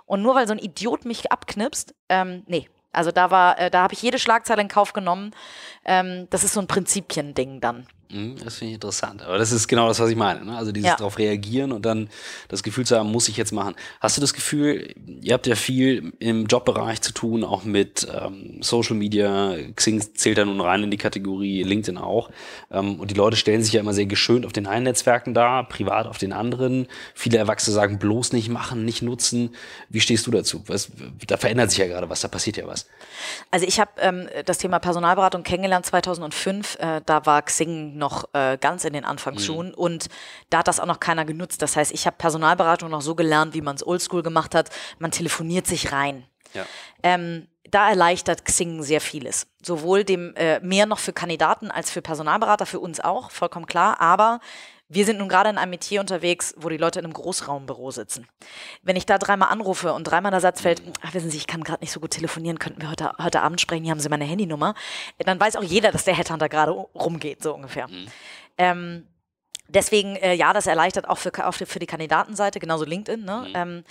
[0.06, 2.70] Und nur weil so ein Idiot mich abknipst, ähm, nee.
[2.94, 5.32] Also da war, äh, da habe ich jede Schlagzeile in Kauf genommen.
[5.86, 7.86] Ähm, das ist so ein Prinzipiending dann.
[8.10, 9.22] Mhm, das finde ich interessant.
[9.22, 10.46] Aber das ist genau das, was ich meine.
[10.46, 10.58] Ne?
[10.58, 10.96] Also dieses ja.
[10.96, 12.10] darauf reagieren und dann
[12.48, 13.76] das Gefühl zu haben, muss ich jetzt machen.
[14.00, 18.60] Hast du das Gefühl, ihr habt ja viel im Jobbereich zu tun, auch mit ähm,
[18.62, 19.56] Social Media.
[19.76, 22.30] Xing zählt da nun rein in die Kategorie, LinkedIn auch.
[22.72, 25.68] Ähm, und die Leute stellen sich ja immer sehr geschönt auf den einen Netzwerken dar,
[25.68, 26.88] privat auf den anderen.
[27.14, 29.54] Viele Erwachsene sagen, bloß nicht machen, nicht nutzen.
[29.90, 30.64] Wie stehst du dazu?
[30.68, 30.92] Was,
[31.28, 32.88] da verändert sich ja gerade was, da passiert ja was.
[33.52, 36.78] Also ich habe ähm, das Thema Personalberatung kennengelernt 2005.
[36.80, 39.74] Äh, da war Xing noch äh, ganz in den Anfangsschuhen mhm.
[39.74, 40.08] und
[40.50, 41.62] da hat das auch noch keiner genutzt.
[41.62, 44.70] Das heißt, ich habe Personalberatung noch so gelernt, wie man es oldschool gemacht hat.
[45.00, 46.26] Man telefoniert sich rein.
[46.54, 46.66] Ja.
[47.04, 49.48] Ähm, da erleichtert Xing sehr vieles.
[49.62, 54.00] Sowohl dem äh, mehr noch für Kandidaten als für Personalberater, für uns auch, vollkommen klar.
[54.00, 54.40] Aber
[54.90, 58.28] wir sind nun gerade in einem Metier unterwegs, wo die Leute in einem Großraumbüro sitzen.
[58.84, 61.64] Wenn ich da dreimal anrufe und dreimal der Satz fällt, ach, wissen Sie, ich kann
[61.64, 64.24] gerade nicht so gut telefonieren, könnten wir heute, heute Abend sprechen, hier haben Sie meine
[64.24, 64.76] Handynummer,
[65.20, 67.88] dann weiß auch jeder, dass der Headhunter gerade rumgeht, so ungefähr.
[67.88, 68.08] Mhm.
[68.58, 69.08] Ähm,
[69.68, 73.26] deswegen, äh, ja, das erleichtert auch für, auch für die Kandidatenseite, genauso LinkedIn.
[73.26, 73.46] Ne?
[73.50, 73.84] Mhm.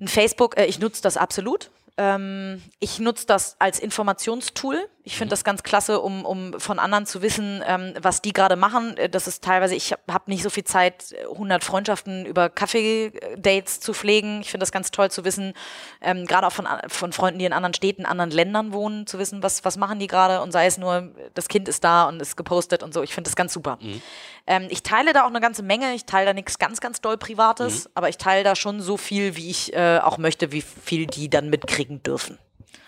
[0.00, 1.70] Ähm, Facebook, äh, ich nutze das absolut.
[1.96, 4.88] Ähm, ich nutze das als Informationstool.
[5.06, 8.56] Ich finde das ganz klasse, um, um von anderen zu wissen, ähm, was die gerade
[8.56, 8.96] machen.
[8.96, 13.80] Äh, das ist teilweise, ich habe hab nicht so viel Zeit, 100 Freundschaften über Kaffee-Dates
[13.80, 14.40] zu pflegen.
[14.40, 15.52] Ich finde das ganz toll zu wissen,
[16.00, 19.42] ähm, gerade auch von, von Freunden, die in anderen Städten, anderen Ländern wohnen, zu wissen,
[19.42, 22.36] was, was machen die gerade und sei es nur, das Kind ist da und ist
[22.36, 23.02] gepostet und so.
[23.02, 23.78] Ich finde das ganz super.
[23.82, 24.00] Mhm.
[24.46, 25.94] Ähm, ich teile da auch eine ganze Menge.
[25.94, 27.90] Ich teile da nichts ganz, ganz doll Privates, mhm.
[27.94, 31.28] aber ich teile da schon so viel, wie ich äh, auch möchte, wie viel die
[31.28, 32.38] dann mitkriegen dürfen.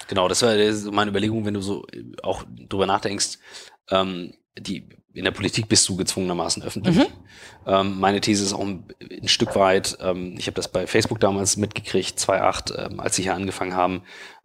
[0.08, 0.54] Genau, das war
[0.92, 3.38] meine Überlegung, wenn du so äh, auch drüber nachdenkst.
[3.90, 6.94] Ähm, die in der Politik bist du gezwungenermaßen öffentlich.
[6.94, 7.06] Mhm.
[7.66, 11.20] Ähm, meine These ist auch ein, ein Stück weit, ähm, ich habe das bei Facebook
[11.20, 14.02] damals mitgekriegt, 2.8, ähm, als sie hier angefangen haben,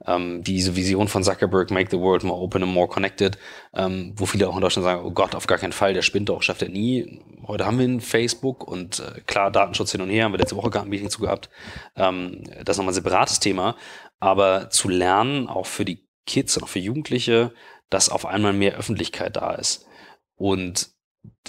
[0.08, 3.38] ähm, diese Vision von Zuckerberg, make the world more open and more connected,
[3.74, 6.30] ähm, wo viele auch in Deutschland sagen, oh Gott, auf gar keinen Fall, der spinnt
[6.30, 7.22] doch, schafft er nie.
[7.46, 10.56] Heute haben wir ein Facebook und äh, klar, Datenschutz hin und her, haben wir letzte
[10.56, 11.50] Woche gerade ein Meeting zu gehabt.
[11.98, 13.76] Ähm, das ist nochmal ein separates Thema,
[14.22, 17.54] aber zu lernen, auch für die Kids und auch für Jugendliche,
[17.90, 19.86] dass auf einmal mehr Öffentlichkeit da ist
[20.38, 20.90] und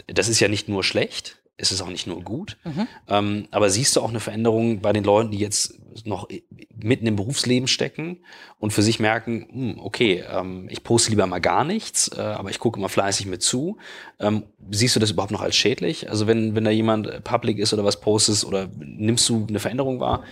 [0.06, 2.56] das ist ja nicht nur schlecht, es ist auch nicht nur gut.
[2.64, 2.88] Mhm.
[3.08, 6.28] Ähm, aber siehst du auch eine Veränderung bei den Leuten, die jetzt noch
[6.74, 8.24] mitten im Berufsleben stecken
[8.58, 12.50] und für sich merken, hm, okay, ähm, ich poste lieber mal gar nichts, äh, aber
[12.50, 13.76] ich gucke immer fleißig mit zu.
[14.18, 16.10] Ähm, siehst du das überhaupt noch als schädlich?
[16.10, 20.00] Also wenn, wenn da jemand public ist oder was postest oder nimmst du eine Veränderung
[20.00, 20.24] wahr,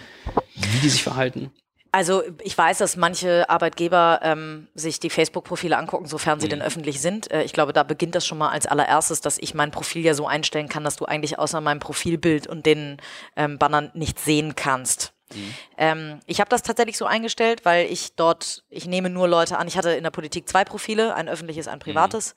[0.55, 1.51] wie die sich verhalten?
[1.93, 6.51] Also ich weiß, dass manche Arbeitgeber ähm, sich die Facebook-Profile angucken, sofern sie mhm.
[6.51, 7.31] denn öffentlich sind.
[7.31, 10.15] Äh, ich glaube, da beginnt das schon mal als allererstes, dass ich mein Profil ja
[10.15, 12.99] so einstellen kann, dass du eigentlich außer meinem Profilbild und den
[13.35, 15.13] ähm, Bannern nichts sehen kannst.
[15.35, 15.55] Mhm.
[15.79, 19.67] Ähm, ich habe das tatsächlich so eingestellt, weil ich dort, ich nehme nur Leute an.
[19.67, 22.35] Ich hatte in der Politik zwei Profile, ein öffentliches, ein privates.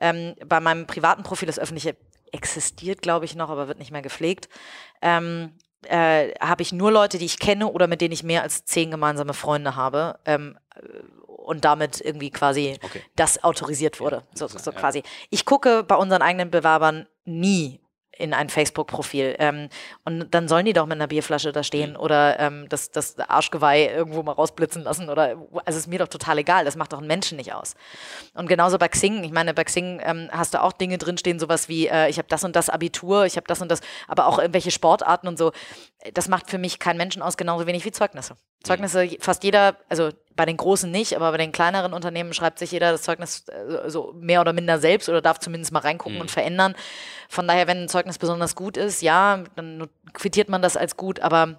[0.00, 0.36] Mhm.
[0.46, 1.96] bei meinem privaten Profil, das öffentliche
[2.32, 4.48] existiert, glaube ich, noch, aber wird nicht mehr gepflegt.
[5.02, 5.52] Ähm,
[5.86, 8.90] äh, habe ich nur Leute, die ich kenne oder mit denen ich mehr als zehn
[8.90, 10.18] gemeinsame Freunde habe.
[10.24, 10.58] Ähm,
[11.26, 13.02] und damit irgendwie quasi Okay.
[13.16, 14.22] das autorisiert wurde.
[14.34, 15.02] So, so quasi.
[15.30, 17.80] Ich gucke bei unseren eigenen Bewerbern nie
[18.18, 19.36] in ein Facebook-Profil.
[19.38, 19.68] Ähm,
[20.04, 23.86] und dann sollen die doch mit einer Bierflasche da stehen oder ähm, das, das Arschgeweih
[23.86, 26.64] irgendwo mal rausblitzen lassen oder also ist mir doch total egal.
[26.64, 27.74] Das macht doch einen Menschen nicht aus.
[28.34, 29.24] Und genauso bei Xing.
[29.24, 32.28] Ich meine, bei Xing ähm, hast du auch Dinge drinstehen, sowas wie äh, ich habe
[32.28, 35.52] das und das Abitur, ich habe das und das, aber auch irgendwelche Sportarten und so.
[36.14, 38.36] Das macht für mich keinen Menschen aus, genauso wenig wie Zeugnisse.
[38.64, 42.70] Zeugnisse, fast jeder, also bei den großen nicht, aber bei den kleineren Unternehmen schreibt sich
[42.72, 46.30] jeder das Zeugnis äh, so mehr oder minder selbst oder darf zumindest mal reingucken und
[46.30, 46.74] verändern.
[47.28, 51.20] Von daher, wenn ein Zeugnis besonders gut ist, ja, dann quittiert man das als gut,
[51.20, 51.58] aber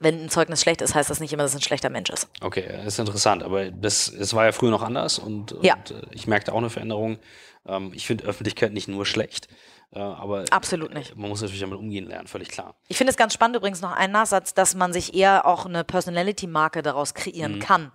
[0.00, 2.28] wenn ein Zeugnis schlecht ist, heißt das nicht immer, dass es ein schlechter Mensch ist.
[2.40, 5.74] Okay, ist interessant, aber das, das war ja früher noch anders und, Ja.
[5.74, 7.18] und äh, ich merkte auch eine Veränderung.
[7.66, 9.48] Ähm, ich finde Öffentlichkeit nicht nur schlecht,
[9.92, 11.16] aber Absolut nicht.
[11.16, 12.76] man muss natürlich damit umgehen lernen, völlig klar.
[12.86, 15.82] Ich finde es ganz spannend übrigens noch ein Nachsatz, dass man sich eher auch eine
[15.82, 17.90] Personality-Marke daraus kreieren kann.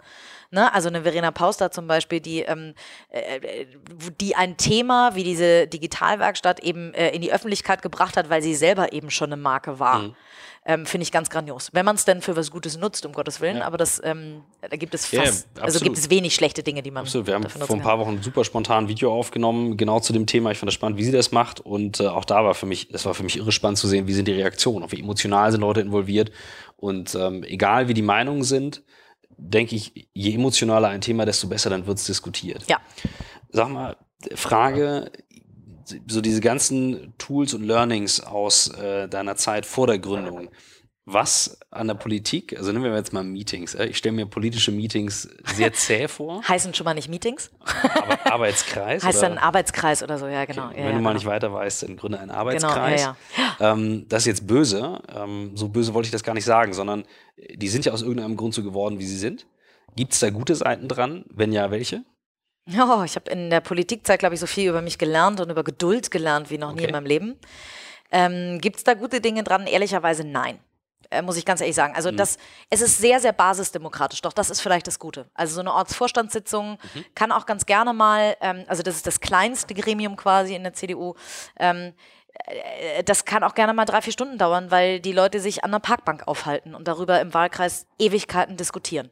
[0.52, 0.74] Ne?
[0.74, 2.74] Also eine Verena Pauster zum Beispiel, die, ähm,
[3.10, 3.68] äh, äh,
[4.20, 8.56] die ein Thema wie diese Digitalwerkstatt eben äh, in die Öffentlichkeit gebracht hat, weil sie
[8.56, 10.16] selber eben schon eine Marke war.
[10.68, 11.70] Ähm, finde ich ganz grandios.
[11.74, 14.76] Wenn man es denn für was Gutes nutzt, um Gottes Willen, aber das, ähm, da
[14.76, 15.84] gibt es Ja, fast, also absolut.
[15.84, 18.44] gibt es wenig schlechte Dinge, die man Absolut, wir haben vor ein paar Wochen super
[18.44, 20.50] spontan ein Video aufgenommen, genau zu dem Thema.
[20.50, 21.60] Ich fand das spannend, wie sie das macht.
[21.60, 24.08] Und äh, auch da war für mich, das war für mich irre spannend zu sehen,
[24.08, 26.32] wie sind die Reaktionen, auch wie emotional sind Leute involviert.
[26.78, 28.82] Und ähm, egal wie die Meinungen sind,
[29.38, 32.64] denke ich, je emotionaler ein Thema, desto besser dann wird es diskutiert.
[32.68, 32.80] Ja.
[33.50, 33.98] Sag mal,
[34.34, 35.12] Frage,
[36.08, 40.50] so diese ganzen Tools und Learnings aus äh, deiner Zeit vor der Gründung.
[41.08, 44.72] Was an der Politik, also nehmen wir jetzt mal Meetings, äh, ich stelle mir politische
[44.72, 47.52] Meetings sehr zäh vor, Heißen schon mal nicht Meetings?
[47.94, 49.04] aber Arbeitskreis.
[49.04, 49.30] Heißt oder?
[49.30, 50.72] dann Arbeitskreis oder so, ja, genau.
[50.72, 51.14] Wenn ja, du mal genau.
[51.14, 53.02] nicht weiter weißt, dann gründe einen Genau, Arbeitskreis.
[53.02, 53.72] ja, ja.
[53.74, 55.00] Ähm, das ist jetzt böse.
[55.16, 57.04] Ähm, so böse wollte ich das gar nicht sagen, sondern
[57.36, 59.46] äh, die sind ja aus irgendeinem Grund so geworden, wie sie sind.
[59.96, 61.26] Gibt es da gute Seiten dran?
[61.30, 62.04] Wenn ja, welche?
[62.68, 65.64] Oh, ich habe in der Politikzeit, glaube ich, so viel über mich gelernt und über
[65.64, 66.86] Geduld gelernt wie noch nie Okay.
[66.88, 67.40] in meinem Leben.
[68.12, 69.68] Ähm, Gibt es da gute Dinge dran?
[69.68, 70.60] Ehrlicherweise nein.
[71.12, 71.94] Äh, muss ich ganz ehrlich sagen.
[71.96, 72.38] Also das,
[72.72, 75.30] es ist sehr, sehr basisdemokratisch, doch das ist vielleicht das Gute.
[75.36, 76.80] Also so eine Ortsvorstandssitzung
[77.14, 80.74] kann auch ganz gerne mal, ähm, also das ist das kleinste Gremium quasi in der
[80.74, 81.14] CDU,
[81.60, 82.25] ähm, äh,
[83.06, 85.80] das kann auch gerne mal drei, vier Stunden dauern, weil die Leute sich an der
[85.80, 89.10] Parkbank aufhalten und darüber im Wahlkreis Ewigkeiten diskutieren.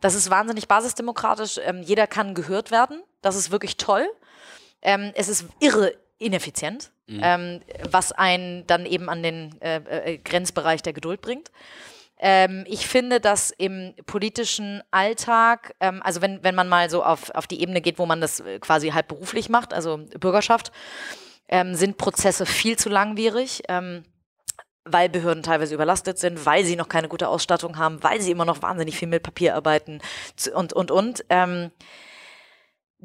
[0.00, 1.58] Das ist wahnsinnig basisdemokratisch.
[1.64, 3.02] Ähm, jeder kann gehört werden.
[3.22, 4.06] Das ist wirklich toll.
[4.82, 7.60] Ähm, es ist irre ineffizient, ähm,
[7.90, 9.76] was einen dann eben an den äh,
[10.14, 11.50] äh, Grenzbereich der Geduld bringt.
[12.18, 17.30] Ähm, ich finde, dass im politischen Alltag, ähm, also wenn, wenn man mal so auf,
[17.30, 20.72] auf die Ebene geht, wo man das äh, quasi halb beruflich macht, also Bürgerschaft,
[21.48, 23.62] ähm, sind Prozesse viel zu langwierig.
[23.68, 24.04] Ähm,
[24.86, 28.44] weil Behörden teilweise überlastet sind, weil sie noch keine gute Ausstattung haben, weil sie immer
[28.44, 30.00] noch wahnsinnig viel mit Papier arbeiten
[30.54, 31.24] und, und, und.
[31.28, 31.72] Ähm,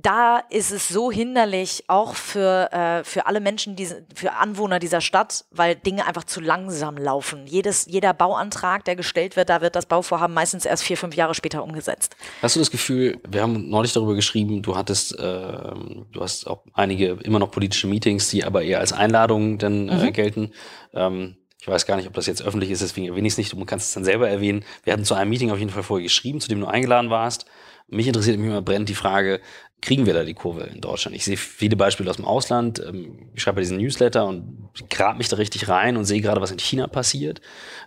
[0.01, 5.01] da ist es so hinderlich, auch für, äh, für alle Menschen, diese, für Anwohner dieser
[5.01, 7.45] Stadt, weil Dinge einfach zu langsam laufen.
[7.45, 11.35] Jedes, jeder Bauantrag, der gestellt wird, da wird das Bauvorhaben meistens erst vier, fünf Jahre
[11.35, 12.15] später umgesetzt.
[12.41, 16.63] Hast du das Gefühl, wir haben neulich darüber geschrieben, du hattest, ähm, du hast auch
[16.73, 20.51] einige immer noch politische Meetings, die aber eher als Einladungen dann äh, gelten.
[20.93, 23.53] Ähm, ich weiß gar nicht, ob das jetzt öffentlich ist, deswegen erwähne ich es nicht.
[23.53, 24.63] Du kannst es dann selber erwähnen.
[24.83, 27.45] Wir hatten zu einem Meeting auf jeden Fall vorher geschrieben, zu dem du eingeladen warst.
[27.87, 29.41] Mich interessiert mich immer brennend die Frage,
[29.81, 31.15] kriegen wir da die Kurve in Deutschland?
[31.15, 32.79] Ich sehe viele Beispiele aus dem Ausland.
[32.79, 36.51] Ähm, Ich schreibe diesen Newsletter und grab mich da richtig rein und sehe gerade, was
[36.51, 37.41] in China passiert,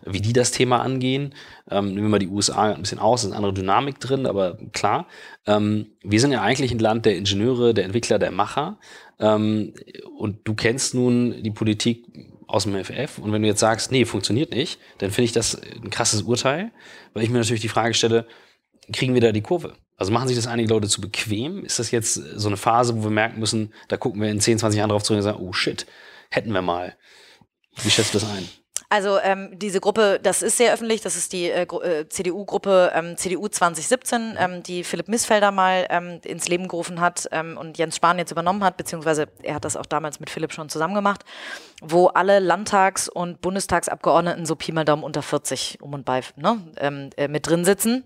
[0.05, 1.35] wie die das Thema angehen.
[1.71, 4.27] Ähm, nehmen wir mal die USA ein bisschen aus, es ist eine andere Dynamik drin,
[4.27, 5.07] aber klar.
[5.47, 8.79] Ähm, wir sind ja eigentlich ein Land der Ingenieure, der Entwickler, der Macher.
[9.17, 12.05] Und du kennst nun die Politik
[12.49, 13.19] aus dem FF.
[13.19, 16.73] Und wenn du jetzt sagst, nee, funktioniert nicht, dann finde ich das ein krasses Urteil,
[17.13, 18.27] weil ich mir natürlich die Frage stelle,
[18.93, 19.75] kriegen wir da die Kurve?
[19.97, 21.65] Also machen sich das einige Leute zu bequem?
[21.65, 24.59] Ist das jetzt so eine Phase, wo wir merken müssen, da gucken wir in 10,
[24.59, 25.87] 20 Jahren drauf zurück und sagen, oh shit,
[26.31, 26.97] hätten wir mal.
[27.83, 28.49] Wie schätzt du das ein?
[28.95, 33.17] Also ähm, diese Gruppe, das ist sehr öffentlich, das ist die äh, äh, CDU-Gruppe ähm,
[33.17, 37.97] CDU 2017, ähm, die Philipp Missfelder mal ähm, ins Leben gerufen hat ähm, und Jens
[37.97, 41.25] Spahn jetzt übernommen hat, beziehungsweise er hat das auch damals mit Philipp schon zusammen gemacht,
[41.83, 46.61] wo alle Landtags- und Bundestagsabgeordneten so Pi mal Daumen unter 40 um und bei ne,
[46.77, 48.05] ähm, äh, mit drin sitzen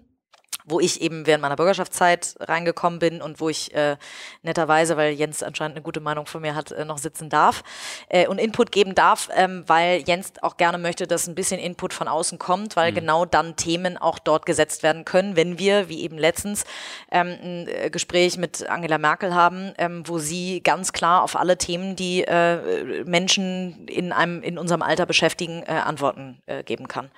[0.69, 3.97] wo ich eben während meiner Bürgerschaftszeit reingekommen bin und wo ich äh,
[4.43, 7.63] netterweise, weil Jens anscheinend eine gute Meinung von mir hat, äh, noch sitzen darf
[8.09, 11.93] äh, und Input geben darf, ähm, weil Jens auch gerne möchte, dass ein bisschen Input
[11.93, 12.97] von außen kommt, weil mhm.
[12.97, 16.65] genau dann Themen auch dort gesetzt werden können, wenn wir, wie eben letztens,
[17.11, 21.59] ähm, ein äh, Gespräch mit Angela Merkel haben, ähm, wo sie ganz klar auf alle
[21.59, 27.11] Themen, die äh, Menschen in einem in unserem Alter beschäftigen, äh, Antworten äh, geben kann.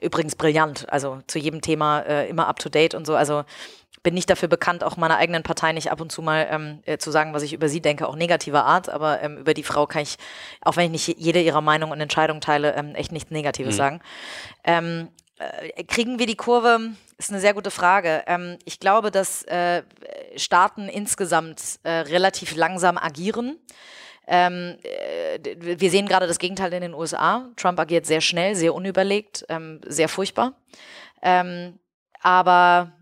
[0.00, 3.14] Übrigens brillant, also zu jedem Thema äh, immer up to date und so.
[3.16, 3.44] Also
[4.06, 6.96] bin nicht dafür bekannt, auch meiner eigenen Partei nicht ab und zu mal ähm, äh,
[6.96, 9.88] zu sagen, was ich über sie denke, auch negativer Art, aber ähm, über die Frau
[9.88, 10.16] kann ich,
[10.60, 13.78] auch wenn ich nicht jede ihrer Meinung und Entscheidung teile, ähm, echt nichts Negatives mhm.
[13.78, 14.00] sagen.
[14.62, 16.92] Ähm, äh, kriegen wir die Kurve?
[17.18, 18.22] Ist eine sehr gute Frage.
[18.28, 19.82] Ähm, ich glaube, dass äh,
[20.36, 23.58] Staaten insgesamt äh, relativ langsam agieren.
[24.26, 27.48] Ähm, äh, wir sehen gerade das Gegenteil in den USA.
[27.56, 30.54] Trump agiert sehr schnell, sehr unüberlegt, ähm, sehr furchtbar.
[31.22, 31.78] Ähm,
[32.20, 32.92] aber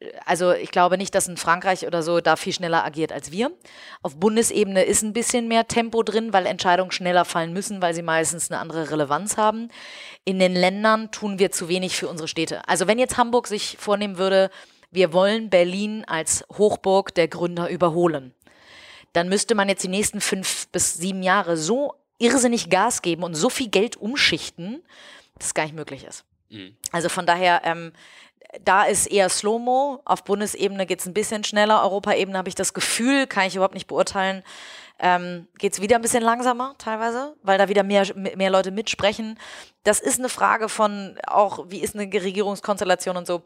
[0.00, 3.32] äh, also ich glaube nicht, dass in Frankreich oder so da viel schneller agiert als
[3.32, 3.50] wir.
[4.02, 8.02] Auf Bundesebene ist ein bisschen mehr Tempo drin, weil Entscheidungen schneller fallen müssen, weil sie
[8.02, 9.68] meistens eine andere Relevanz haben.
[10.24, 12.60] In den Ländern tun wir zu wenig für unsere Städte.
[12.68, 14.50] Also wenn jetzt Hamburg sich vornehmen würde,
[14.90, 18.34] wir wollen Berlin als Hochburg der Gründer überholen
[19.14, 23.34] dann müsste man jetzt die nächsten fünf bis sieben Jahre so irrsinnig Gas geben und
[23.34, 24.82] so viel Geld umschichten,
[25.38, 26.24] dass es gar nicht möglich ist.
[26.50, 26.76] Mhm.
[26.92, 27.92] Also von daher, ähm,
[28.64, 30.02] da ist eher Slow-Mo.
[30.04, 31.82] Auf Bundesebene geht es ein bisschen schneller.
[31.82, 34.42] Europaebene habe ich das Gefühl, kann ich überhaupt nicht beurteilen,
[34.98, 39.38] ähm, geht es wieder ein bisschen langsamer teilweise, weil da wieder mehr, mehr Leute mitsprechen.
[39.84, 43.42] Das ist eine Frage von auch, wie ist eine Regierungskonstellation und so.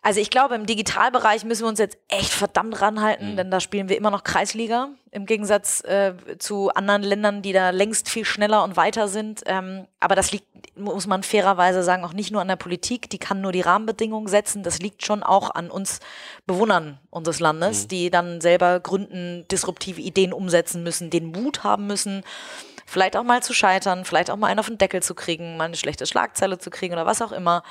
[0.00, 3.36] Also ich glaube, im Digitalbereich müssen wir uns jetzt echt verdammt ranhalten, mhm.
[3.36, 7.70] denn da spielen wir immer noch Kreisliga im Gegensatz äh, zu anderen Ländern, die da
[7.70, 9.42] längst viel schneller und weiter sind.
[9.46, 10.46] Ähm, aber das liegt,
[10.78, 14.28] muss man fairerweise sagen, auch nicht nur an der Politik, die kann nur die Rahmenbedingungen
[14.28, 14.62] setzen.
[14.62, 15.98] Das liegt schon auch an uns
[16.46, 17.88] Bewohnern unseres Landes, mhm.
[17.88, 22.22] die dann selber gründen, disruptive Ideen umsetzen müssen, den Mut haben müssen,
[22.86, 25.64] vielleicht auch mal zu scheitern, vielleicht auch mal einen auf den Deckel zu kriegen, mal
[25.64, 27.62] eine schlechte Schlagzeile zu kriegen oder was auch immer.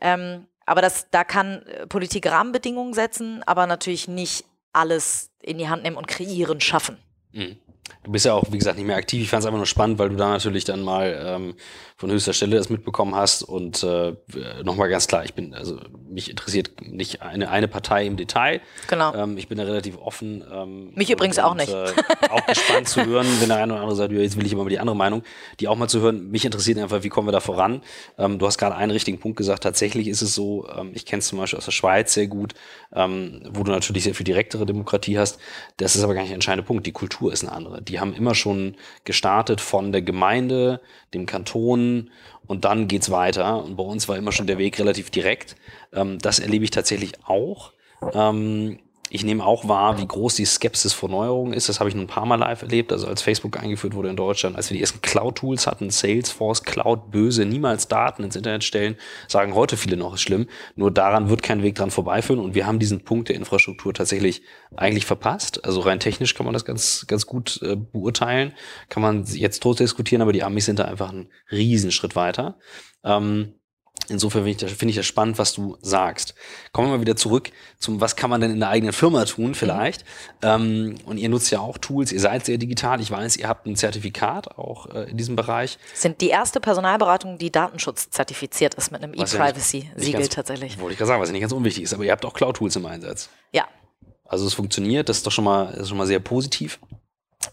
[0.00, 5.68] Ähm, aber das, da kann äh, Politik Rahmenbedingungen setzen, aber natürlich nicht alles in die
[5.68, 6.96] Hand nehmen und kreieren, schaffen.
[7.32, 7.58] Mhm.
[8.02, 9.22] Du bist ja auch, wie gesagt, nicht mehr aktiv.
[9.22, 11.54] Ich fand es einfach nur spannend, weil du da natürlich dann mal ähm,
[11.96, 13.42] von höchster Stelle das mitbekommen hast.
[13.42, 14.14] Und äh,
[14.64, 18.60] nochmal ganz klar, ich bin, also mich interessiert nicht eine, eine Partei im Detail.
[18.88, 19.14] Genau.
[19.14, 20.42] Ähm, ich bin da relativ offen.
[20.50, 21.72] Ähm, mich übrigens und, auch nicht.
[21.72, 21.92] Äh,
[22.30, 24.70] auch gespannt zu hören, wenn der eine oder andere sagt, jetzt will ich immer mal
[24.70, 25.22] die andere Meinung,
[25.60, 26.30] die auch mal zu hören.
[26.30, 27.82] Mich interessiert einfach, wie kommen wir da voran.
[28.18, 29.62] Ähm, du hast gerade einen richtigen Punkt gesagt.
[29.62, 32.54] Tatsächlich ist es so, ähm, ich kenne es zum Beispiel aus der Schweiz sehr gut,
[32.94, 35.38] ähm, wo du natürlich sehr viel direktere Demokratie hast.
[35.76, 36.86] Das ist aber gar nicht der entscheidende Punkt.
[36.86, 37.79] Die Kultur ist eine andere.
[37.80, 40.80] Die haben immer schon gestartet von der Gemeinde,
[41.14, 42.10] dem Kanton
[42.46, 43.64] und dann geht's weiter.
[43.64, 45.56] Und bei uns war immer schon der Weg relativ direkt.
[45.92, 47.72] Ähm, das erlebe ich tatsächlich auch.
[48.12, 48.78] Ähm,
[49.12, 51.68] ich nehme auch wahr, wie groß die Skepsis vor Neuerungen ist.
[51.68, 52.92] Das habe ich nun ein paar Mal live erlebt.
[52.92, 57.10] Also als Facebook eingeführt wurde in Deutschland, als wir die ersten Cloud-Tools hatten, Salesforce, Cloud,
[57.10, 58.96] böse, niemals Daten ins Internet stellen,
[59.26, 60.46] sagen heute viele noch, ist schlimm.
[60.76, 62.40] Nur daran wird kein Weg dran vorbeiführen.
[62.40, 64.42] Und wir haben diesen Punkt der Infrastruktur tatsächlich
[64.76, 65.64] eigentlich verpasst.
[65.64, 68.54] Also rein technisch kann man das ganz, ganz gut äh, beurteilen.
[68.88, 72.58] Kann man jetzt tot diskutieren, aber die Amis sind da einfach einen Riesenschritt weiter.
[73.02, 73.54] Ähm,
[74.10, 76.34] Insofern finde ich, das, find ich das spannend, was du sagst.
[76.72, 79.54] Kommen wir mal wieder zurück zum, was kann man denn in der eigenen Firma tun
[79.54, 80.04] vielleicht.
[80.42, 80.48] Mhm.
[80.48, 83.00] Ähm, und ihr nutzt ja auch Tools, ihr seid sehr digital.
[83.00, 85.78] Ich weiß, ihr habt ein Zertifikat auch äh, in diesem Bereich.
[85.94, 90.78] Sind die erste Personalberatung, die Datenschutz zertifiziert ist mit einem E-Privacy-Siegel ja tatsächlich.
[90.80, 92.76] Wollte ich gerade sagen, was ja nicht ganz unwichtig ist, aber ihr habt auch Cloud-Tools
[92.76, 93.30] im Einsatz.
[93.52, 93.68] Ja.
[94.24, 96.80] Also es funktioniert, das ist doch schon mal, ist schon mal sehr positiv.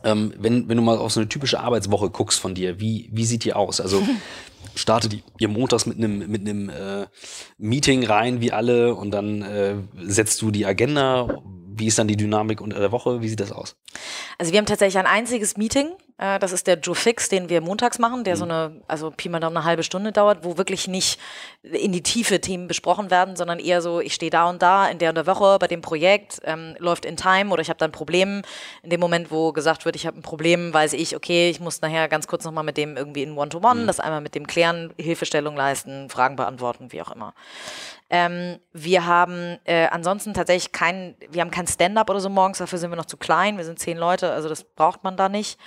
[0.03, 3.25] Ähm, wenn, wenn du mal auf so eine typische Arbeitswoche guckst von dir, wie, wie
[3.25, 3.81] sieht die aus?
[3.81, 4.05] Also
[4.75, 7.07] startet ihr montags mit einem mit einem äh,
[7.57, 11.41] Meeting rein wie alle und dann äh, setzt du die Agenda.
[11.79, 13.21] Wie ist dann die Dynamik unter der Woche?
[13.21, 13.75] Wie sieht das aus?
[14.37, 17.61] Also wir haben tatsächlich ein einziges Meeting äh, das ist der Joe Fix, den wir
[17.61, 18.39] montags machen, der mhm.
[18.39, 21.19] so eine, also Pi mal Daumen eine halbe Stunde dauert, wo wirklich nicht
[21.61, 24.97] in die Tiefe Themen besprochen werden, sondern eher so, ich stehe da und da in
[24.97, 27.89] der und der Woche bei dem Projekt, ähm, läuft in Time oder ich habe dann
[27.89, 28.41] ein Problem.
[28.81, 31.81] In dem Moment, wo gesagt wird, ich habe ein Problem, weiß ich, okay, ich muss
[31.81, 33.87] nachher ganz kurz nochmal mit dem irgendwie in One-to-One, -One, mhm.
[33.87, 37.33] das einmal mit dem klären, Hilfestellung leisten, Fragen beantworten, wie auch immer.
[38.09, 42.79] Ähm, wir haben äh, ansonsten tatsächlich kein, wir haben kein Stand-up oder so morgens, dafür
[42.79, 45.59] sind wir noch zu klein, wir sind zehn Leute, also das braucht man da nicht.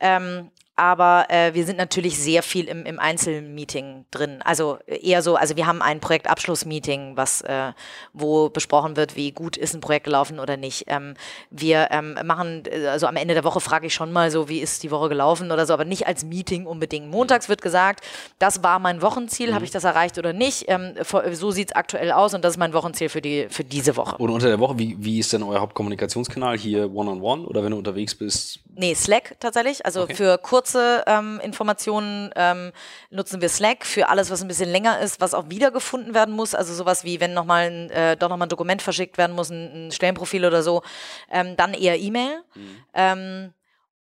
[0.00, 4.40] Ähm, aber äh, wir sind natürlich sehr viel im, im Einzelmeeting drin.
[4.44, 7.72] Also eher so, also wir haben ein Projektabschlussmeeting, was äh,
[8.12, 10.84] wo besprochen wird, wie gut ist ein Projekt gelaufen oder nicht.
[10.88, 11.14] Ähm,
[11.50, 14.82] wir ähm, machen, also am Ende der Woche frage ich schon mal so, wie ist
[14.82, 17.10] die Woche gelaufen oder so, aber nicht als Meeting unbedingt.
[17.10, 18.04] Montags wird gesagt,
[18.38, 19.54] das war mein Wochenziel, mhm.
[19.54, 20.66] habe ich das erreicht oder nicht?
[20.68, 20.92] Ähm,
[21.32, 24.18] so sieht es aktuell aus und das ist mein Wochenziel für die für diese Woche.
[24.18, 27.64] Und unter der Woche, wie, wie ist denn euer Hauptkommunikationskanal hier One-on-One -on -one, oder
[27.64, 28.60] wenn du unterwegs bist?
[28.78, 29.86] Nee, Slack tatsächlich.
[29.86, 30.14] Also okay.
[30.14, 32.72] für kurze ähm, Informationen ähm,
[33.10, 33.86] nutzen wir Slack.
[33.86, 37.18] Für alles, was ein bisschen länger ist, was auch wiedergefunden werden muss, also sowas wie,
[37.18, 40.62] wenn nochmal ein, äh, doch nochmal ein Dokument verschickt werden muss, ein, ein Stellenprofil oder
[40.62, 40.82] so,
[41.30, 42.42] ähm, dann eher E-Mail.
[42.54, 43.54] Mhm.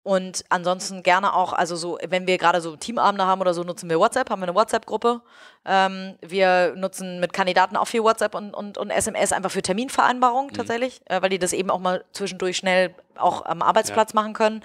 [0.03, 3.89] Und ansonsten gerne auch, also so, wenn wir gerade so Teamabende haben oder so, nutzen
[3.89, 5.21] wir WhatsApp, haben wir eine WhatsApp-Gruppe.
[5.65, 10.47] Ähm, wir nutzen mit Kandidaten auch viel WhatsApp und, und, und SMS einfach für Terminvereinbarung
[10.47, 10.53] mhm.
[10.53, 14.21] tatsächlich, äh, weil die das eben auch mal zwischendurch schnell auch am Arbeitsplatz ja.
[14.21, 14.63] machen können.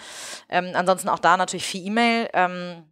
[0.48, 2.30] Ähm, ansonsten auch da natürlich viel E-Mail.
[2.32, 2.84] Ähm,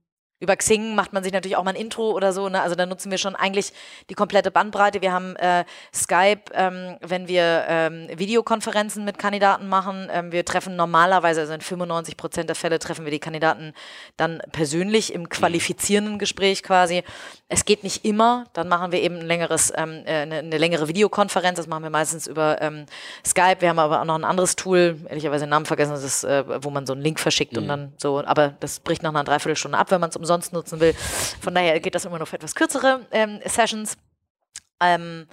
[0.43, 2.49] über Xing macht man sich natürlich auch mal ein Intro oder so.
[2.49, 2.61] Ne?
[2.61, 3.72] Also da nutzen wir schon eigentlich
[4.11, 5.01] die komplette Bandbreite.
[5.01, 5.64] Wir haben äh,
[5.95, 10.09] Skype, ähm, wenn wir ähm, Videokonferenzen mit Kandidaten machen.
[10.12, 13.72] Ähm, wir treffen normalerweise, also in 95 Prozent der Fälle treffen wir die Kandidaten
[14.16, 17.05] dann persönlich im qualifizierenden Gespräch quasi.
[17.49, 18.47] Es geht nicht immer.
[18.53, 21.57] Dann machen wir eben ein längeres, ähm, äh, eine, eine, längere Videokonferenz.
[21.57, 22.86] Das machen wir meistens über ähm,
[23.24, 23.61] Skype.
[23.61, 26.64] Wir haben aber auch noch ein anderes Tool, ehrlicherweise den Namen vergessen, das ist, äh,
[26.64, 27.59] wo man so einen Link verschickt mhm.
[27.59, 28.24] und dann so.
[28.24, 30.95] Aber das bricht nach einer Dreiviertelstunde ab, wenn man es umsonst umsonst nutzen will.
[31.41, 33.97] Von daher geht das immer nur für etwas kürzere ähm, Sessions.
[34.80, 35.26] Ähm,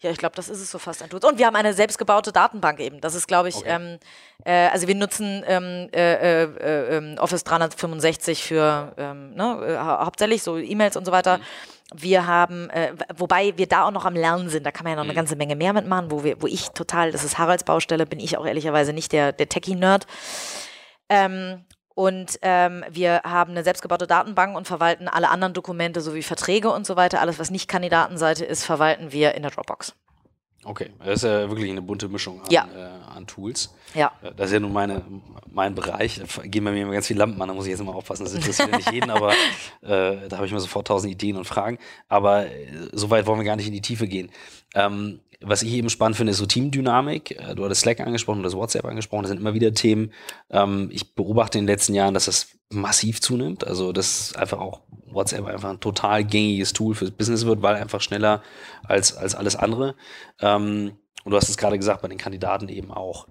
[0.00, 1.32] ja, ich glaube, das ist es so fast ein Dutzend.
[1.32, 3.00] Und wir haben eine selbstgebaute Datenbank eben.
[3.00, 3.70] Das ist, glaube ich, okay.
[3.70, 3.98] ähm,
[4.44, 10.42] äh, also wir nutzen ähm, äh, äh, ähm, Office 365 für ähm, ne, äh, hauptsächlich
[10.42, 11.38] so E-Mails und so weiter.
[11.38, 11.42] Mhm.
[11.94, 14.96] Wir haben, äh, wobei wir da auch noch am Lernen sind, da kann man ja
[14.96, 15.16] noch eine mhm.
[15.16, 18.36] ganze Menge mehr mitmachen, wo wir, wo ich total, das ist Haralds Baustelle, bin ich
[18.36, 20.06] auch ehrlicherweise nicht der, der Techie-Nerd.
[21.08, 21.64] Ähm,
[21.94, 26.86] und ähm, wir haben eine selbstgebaute Datenbank und verwalten alle anderen Dokumente sowie Verträge und
[26.86, 27.20] so weiter.
[27.20, 29.94] Alles, was nicht Kandidatenseite ist, verwalten wir in der Dropbox.
[30.64, 32.66] Okay, das ist ja wirklich eine bunte Mischung an, ja.
[32.74, 33.74] äh, an Tools.
[33.94, 34.12] Ja.
[34.22, 35.02] Äh, das ist ja nun meine,
[35.50, 36.20] mein Bereich.
[36.20, 38.24] Da gehen bei mir immer ganz viele Lampen an, da muss ich jetzt immer aufpassen.
[38.24, 39.32] Das interessiert nicht jeden, aber
[39.82, 41.78] äh, da habe ich immer sofort tausend Ideen und Fragen.
[42.08, 42.50] Aber äh,
[42.92, 44.30] so weit wollen wir gar nicht in die Tiefe gehen.
[44.74, 47.32] Ähm, was ich eben spannend finde, ist so Teamdynamik.
[47.32, 50.12] Äh, du hattest Slack angesprochen, du hast WhatsApp angesprochen, das sind immer wieder Themen.
[50.50, 53.66] Ähm, ich beobachte in den letzten Jahren, dass das massiv zunimmt.
[53.66, 58.00] Also, dass einfach auch WhatsApp einfach ein total gängiges Tool fürs Business wird, weil einfach
[58.00, 58.42] schneller
[58.82, 59.94] als, als alles andere.
[60.40, 63.26] Ähm, und du hast es gerade gesagt, bei den Kandidaten eben auch.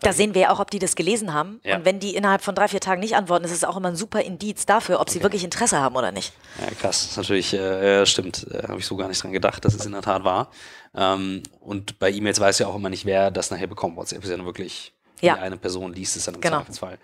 [0.00, 1.60] Da sehen wir ja auch, ob die das gelesen haben.
[1.64, 1.76] Ja.
[1.76, 3.96] Und wenn die innerhalb von drei, vier Tagen nicht antworten, ist es auch immer ein
[3.96, 5.12] super Indiz dafür, ob okay.
[5.12, 6.34] sie wirklich Interesse haben oder nicht.
[6.60, 7.02] Ja, krass.
[7.02, 8.46] Das ist natürlich, äh, stimmt.
[8.50, 10.50] Äh, Habe ich so gar nicht dran gedacht, dass es in der Tat war.
[10.94, 13.96] Ähm, und bei E-Mails weiß ja auch immer nicht, wer das nachher bekommt.
[13.96, 15.34] WhatsApp ist ja wirklich ja.
[15.36, 16.58] eine Person liest es dann im genau.
[16.58, 16.98] Zweifelsfall.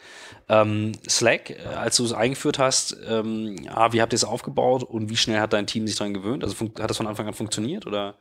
[0.49, 4.83] Ähm, Slack, äh, als du es eingeführt hast, ähm, ah, wie habt ihr es aufgebaut
[4.83, 6.45] und wie schnell hat dein Team sich daran gewöhnt?
[6.45, 8.15] Also hat das von Anfang an funktioniert oder?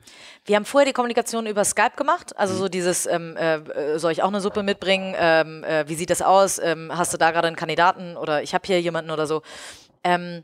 [0.45, 2.57] Wir haben vorher die Kommunikation über Skype gemacht, also mhm.
[2.59, 5.15] so dieses, ähm, äh, soll ich auch eine Suppe mitbringen?
[5.17, 6.59] Ähm, äh, wie sieht das aus?
[6.59, 9.41] Ähm, hast du da gerade einen Kandidaten oder ich habe hier jemanden oder so?
[10.03, 10.43] Ähm,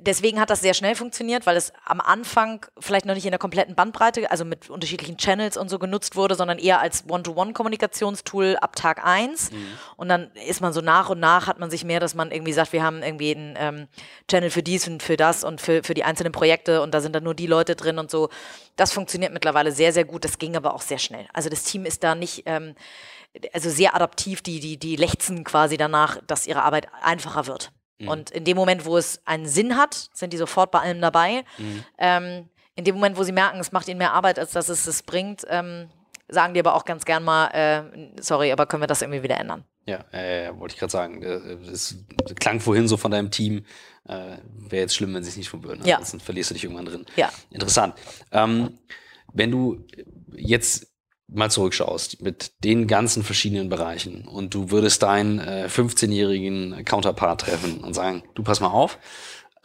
[0.00, 3.38] Deswegen hat das sehr schnell funktioniert, weil es am Anfang vielleicht noch nicht in der
[3.38, 8.74] kompletten Bandbreite, also mit unterschiedlichen Channels und so genutzt wurde, sondern eher als One-to-One-Kommunikationstool ab
[8.74, 9.52] Tag 1.
[9.52, 9.56] Mhm.
[9.96, 12.52] Und dann ist man so nach und nach, hat man sich mehr, dass man irgendwie
[12.52, 13.88] sagt, wir haben irgendwie einen ähm,
[14.28, 17.14] Channel für dies und für das und für, für die einzelnen Projekte und da sind
[17.14, 18.28] dann nur die Leute drin und so.
[18.74, 20.24] Das funktioniert mittlerweile sehr, sehr gut.
[20.24, 21.28] Das ging aber auch sehr schnell.
[21.32, 22.42] Also das Team ist da nicht.
[22.46, 22.74] Ähm,
[23.52, 27.70] also sehr adaptiv, die, die, die lechzen quasi danach, dass ihre Arbeit einfacher wird.
[27.98, 28.08] Mhm.
[28.08, 31.44] Und in dem Moment, wo es einen Sinn hat, sind die sofort bei allem dabei.
[31.58, 31.84] Mhm.
[31.98, 34.86] Ähm, in dem Moment, wo sie merken, es macht ihnen mehr Arbeit, als dass es
[34.86, 35.88] es bringt, ähm,
[36.28, 39.38] sagen die aber auch ganz gern mal, äh, sorry, aber können wir das irgendwie wieder
[39.38, 39.64] ändern?
[39.86, 41.20] Ja, äh, wollte ich gerade sagen.
[41.64, 41.96] Das
[42.40, 43.64] klang vorhin so von deinem Team.
[44.08, 45.84] Äh, Wäre jetzt schlimm, wenn sie es nicht von würden.
[45.84, 45.96] Ja.
[45.96, 47.06] Ansonsten verlierst du dich irgendwann drin.
[47.14, 47.30] Ja.
[47.50, 47.94] Interessant.
[48.32, 48.80] Ähm,
[49.32, 49.86] wenn du
[50.34, 50.88] jetzt
[51.28, 57.78] mal zurückschaust mit den ganzen verschiedenen Bereichen und du würdest deinen äh, 15-jährigen Counterpart treffen
[57.82, 58.98] und sagen, du pass mal auf,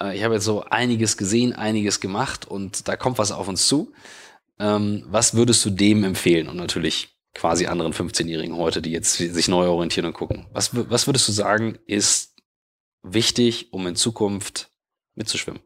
[0.01, 3.67] äh, ich habe jetzt so einiges gesehen, einiges gemacht und da kommt was auf uns
[3.67, 3.93] zu.
[4.59, 6.47] Ähm, was würdest du dem empfehlen?
[6.47, 10.47] Und natürlich quasi anderen 15-Jährigen heute, die jetzt sich neu orientieren und gucken.
[10.51, 12.35] Was, was würdest du sagen, ist
[13.03, 14.69] wichtig, um in Zukunft
[15.15, 15.61] mitzuschwimmen?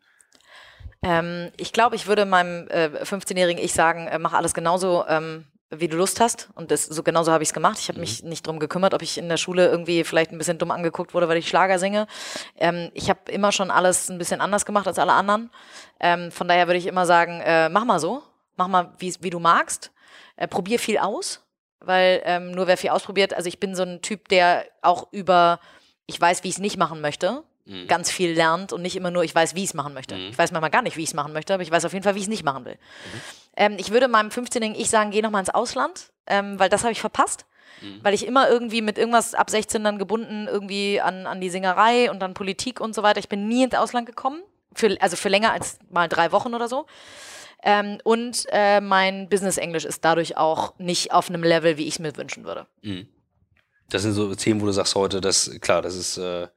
[1.01, 5.45] Ähm, ich glaube, ich würde meinem äh, 15-jährigen Ich sagen, äh, mach alles genauso, ähm,
[5.69, 6.49] wie du Lust hast.
[6.55, 7.77] Und das, so genauso habe ich es gemacht.
[7.79, 8.01] Ich habe mhm.
[8.01, 11.13] mich nicht drum gekümmert, ob ich in der Schule irgendwie vielleicht ein bisschen dumm angeguckt
[11.13, 12.07] wurde, weil ich Schlager singe.
[12.55, 15.51] Ähm, ich habe immer schon alles ein bisschen anders gemacht als alle anderen.
[15.99, 18.23] Ähm, von daher würde ich immer sagen, äh, mach mal so.
[18.57, 19.91] Mach mal, wie, wie du magst.
[20.35, 21.41] Äh, probier viel aus.
[21.79, 25.59] Weil ähm, nur wer viel ausprobiert, also ich bin so ein Typ, der auch über
[26.07, 27.87] ich weiß, wie ich es nicht machen möchte, Mhm.
[27.87, 30.15] ganz viel lernt und nicht immer nur, ich weiß, wie ich es machen möchte.
[30.15, 32.03] Ich weiß manchmal gar nicht, wie ich es machen möchte, aber ich weiß auf jeden
[32.03, 32.75] Fall, wie ich es nicht machen will.
[32.75, 33.21] Mhm.
[33.57, 36.91] Ähm, ich würde meinem 15-jährigen Ich sagen, geh nochmal ins Ausland, ähm, weil das habe
[36.91, 37.45] ich verpasst.
[37.81, 37.99] Mhm.
[38.03, 42.11] Weil ich immer irgendwie mit irgendwas ab 16 dann gebunden irgendwie an, an die Singerei
[42.11, 43.19] und dann Politik und so weiter.
[43.19, 44.43] Ich bin nie ins Ausland gekommen,
[44.73, 46.85] für, also für länger als mal drei Wochen oder so.
[47.63, 51.99] Ähm, und äh, mein Business-Englisch ist dadurch auch nicht auf einem Level, wie ich es
[51.99, 52.67] mir wünschen würde.
[53.89, 56.17] Das sind so Themen, wo du sagst heute, das, klar, das ist.
[56.17, 56.47] Äh,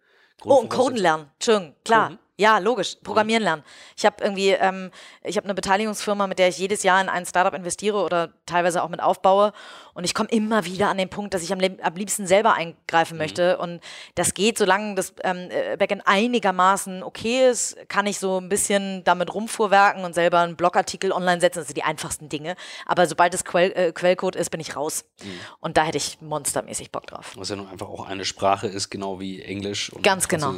[0.44, 1.30] Oh, und Coden lernen.
[1.34, 2.08] Entschuldigung, klar.
[2.08, 2.18] Coden?
[2.40, 2.96] Ja, logisch.
[3.02, 3.64] Programmieren lernen.
[3.96, 4.92] Ich habe irgendwie, ähm,
[5.24, 8.82] ich habe eine Beteiligungsfirma, mit der ich jedes Jahr in ein Startup investiere oder teilweise
[8.84, 9.52] auch mit aufbaue.
[9.94, 13.14] Und ich komme immer wieder an den Punkt, dass ich am, am liebsten selber eingreifen
[13.14, 13.18] Mhm.
[13.18, 13.58] möchte.
[13.58, 13.80] Und
[14.14, 19.02] das geht, solange das ähm, äh, Backend einigermaßen okay ist, kann ich so ein bisschen
[19.02, 21.58] damit rumfuhrwerken und selber einen Blogartikel online setzen.
[21.58, 22.54] Das sind die einfachsten Dinge.
[22.86, 25.04] Aber sobald es Quell, äh, Quellcode ist, bin ich raus.
[25.24, 25.40] Mhm.
[25.58, 27.32] Und da hätte ich monstermäßig Bock drauf.
[27.36, 30.52] Was ja nun einfach auch eine Sprache ist, genau wie Englisch und Ganz genau.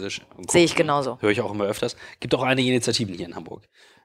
[0.49, 1.17] Sehe ich genauso.
[1.23, 1.97] Höre ich auch immer öfters.
[2.21, 3.63] Gibt auch einige Initiativen hier in Hamburg,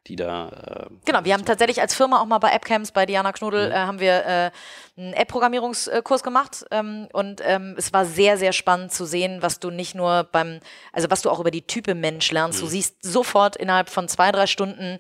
[0.07, 0.88] die da.
[0.89, 3.76] Äh, Genau, wir haben tatsächlich als Firma auch mal bei AppCamps bei Diana Knodel äh,
[3.76, 4.51] haben wir äh,
[4.97, 9.70] einen App-Programmierungskurs gemacht ähm, und ähm, es war sehr, sehr spannend zu sehen, was du
[9.72, 10.59] nicht nur beim,
[10.93, 12.61] also was du auch über die Type Mensch lernst.
[12.61, 14.99] Du siehst sofort innerhalb von zwei, drei Stunden,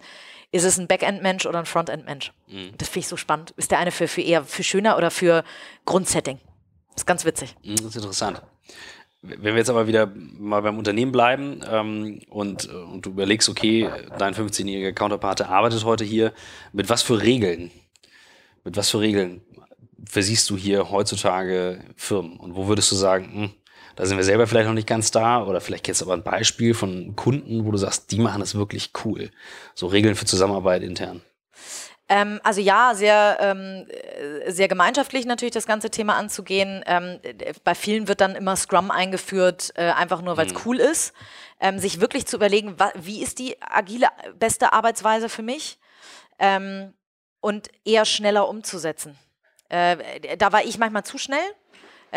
[0.51, 2.31] ist es ein Backend-Mensch oder ein Frontend-Mensch.
[2.77, 3.51] Das finde ich so spannend.
[3.57, 5.43] Ist der eine für, für eher für schöner oder für
[5.85, 6.39] Grundsetting?
[6.95, 7.55] ist ganz witzig.
[7.63, 8.41] Mhm, Das ist interessant.
[9.27, 13.49] Wenn wir jetzt aber wieder mal beim Unternehmen bleiben ähm, und, äh, und du überlegst,
[13.49, 16.33] okay, dein 15-jähriger Counterpart der arbeitet heute hier,
[16.73, 17.71] mit was für Regeln,
[18.63, 19.41] mit was für Regeln
[20.07, 22.37] versiehst du hier heutzutage Firmen?
[22.37, 23.49] Und wo würdest du sagen, hm,
[23.95, 26.23] da sind wir selber vielleicht noch nicht ganz da oder vielleicht kennst du aber ein
[26.23, 29.31] Beispiel von Kunden, wo du sagst, die machen das wirklich cool.
[29.73, 31.21] So Regeln für Zusammenarbeit intern.
[32.07, 36.83] Ähm, also ja, sehr, ähm, äh, sehr gemeinschaftlich natürlich das ganze Thema anzugehen.
[36.85, 40.79] Ähm, äh, bei vielen wird dann immer Scrum eingeführt, äh, einfach nur, weil es cool
[40.79, 41.13] ist.
[41.59, 45.79] Ähm, sich wirklich zu überlegen, wie ist die agile beste Arbeitsweise für mich
[46.37, 46.93] ähm,
[47.39, 49.17] und eher schneller umzusetzen.
[49.69, 51.39] Äh, da war ich manchmal zu schnell.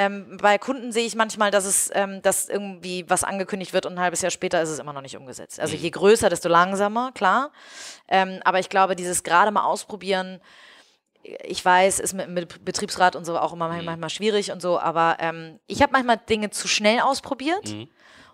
[0.01, 3.95] Ähm, bei Kunden sehe ich manchmal, dass es, ähm, dass irgendwie was angekündigt wird und
[3.95, 5.59] ein halbes Jahr später ist es immer noch nicht umgesetzt.
[5.59, 7.51] Also je größer, desto langsamer, klar.
[8.07, 10.41] Ähm, aber ich glaube, dieses gerade mal ausprobieren,
[11.43, 14.79] ich weiß, ist mit, mit Betriebsrat und so auch immer manchmal, manchmal schwierig und so,
[14.79, 17.69] aber ähm, ich habe manchmal Dinge zu schnell ausprobiert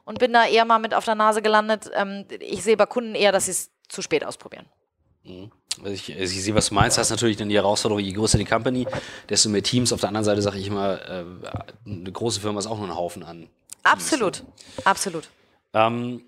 [0.05, 1.91] und bin da eher mal mit auf der Nase gelandet.
[1.95, 4.67] Ähm, ich sehe bei Kunden eher, dass sie es zu spät ausprobieren.
[5.25, 6.99] Also ich, also ich sehe, was du meinst.
[6.99, 8.87] Das ist natürlich dann die Herausforderung, je größer die Company,
[9.29, 9.93] desto mehr Teams.
[9.93, 11.25] Auf der anderen Seite sage ich immer, äh,
[11.87, 13.49] eine große Firma ist auch nur ein Haufen an.
[13.83, 14.43] Absolut,
[14.85, 15.29] absolut.
[15.75, 16.23] Ähm,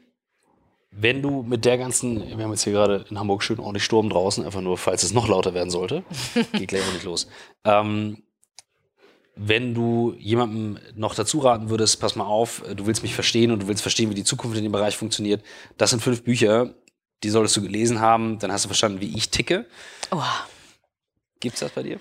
[0.90, 4.08] wenn du mit der ganzen, wir haben jetzt hier gerade in Hamburg schön ordentlich Sturm
[4.08, 6.04] draußen, einfach nur, falls es noch lauter werden sollte,
[6.52, 7.28] geht gleich auch nicht los.
[7.64, 8.22] Ähm,
[9.36, 13.62] wenn du jemandem noch dazu raten würdest, pass mal auf, du willst mich verstehen und
[13.62, 15.42] du willst verstehen, wie die Zukunft in dem Bereich funktioniert,
[15.76, 16.74] das sind fünf Bücher,
[17.22, 19.66] die solltest du gelesen haben, dann hast du verstanden, wie ich ticke.
[20.10, 20.22] Oh.
[21.40, 22.00] Gibt's das bei dir?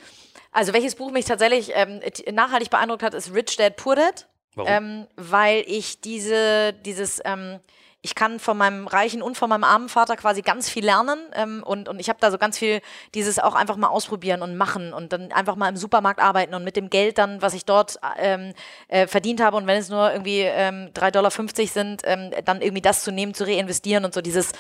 [0.52, 2.00] Also welches Buch mich tatsächlich ähm,
[2.32, 4.28] nachhaltig beeindruckt hat, ist Rich Dad Poor Dad.
[4.56, 4.72] Warum?
[4.72, 7.60] Ähm, weil ich diese, dieses, ähm,
[8.06, 11.64] ich kann von meinem reichen und von meinem armen Vater quasi ganz viel lernen ähm,
[11.66, 12.82] und, und ich habe da so ganz viel
[13.16, 16.64] dieses auch einfach mal ausprobieren und machen und dann einfach mal im Supermarkt arbeiten und
[16.64, 18.54] mit dem Geld dann, was ich dort ähm,
[18.90, 22.84] äh, verdient habe und wenn es nur irgendwie ähm, 3,50 Dollar sind, ähm, dann irgendwie
[22.84, 24.54] das zu nehmen, zu reinvestieren und so dieses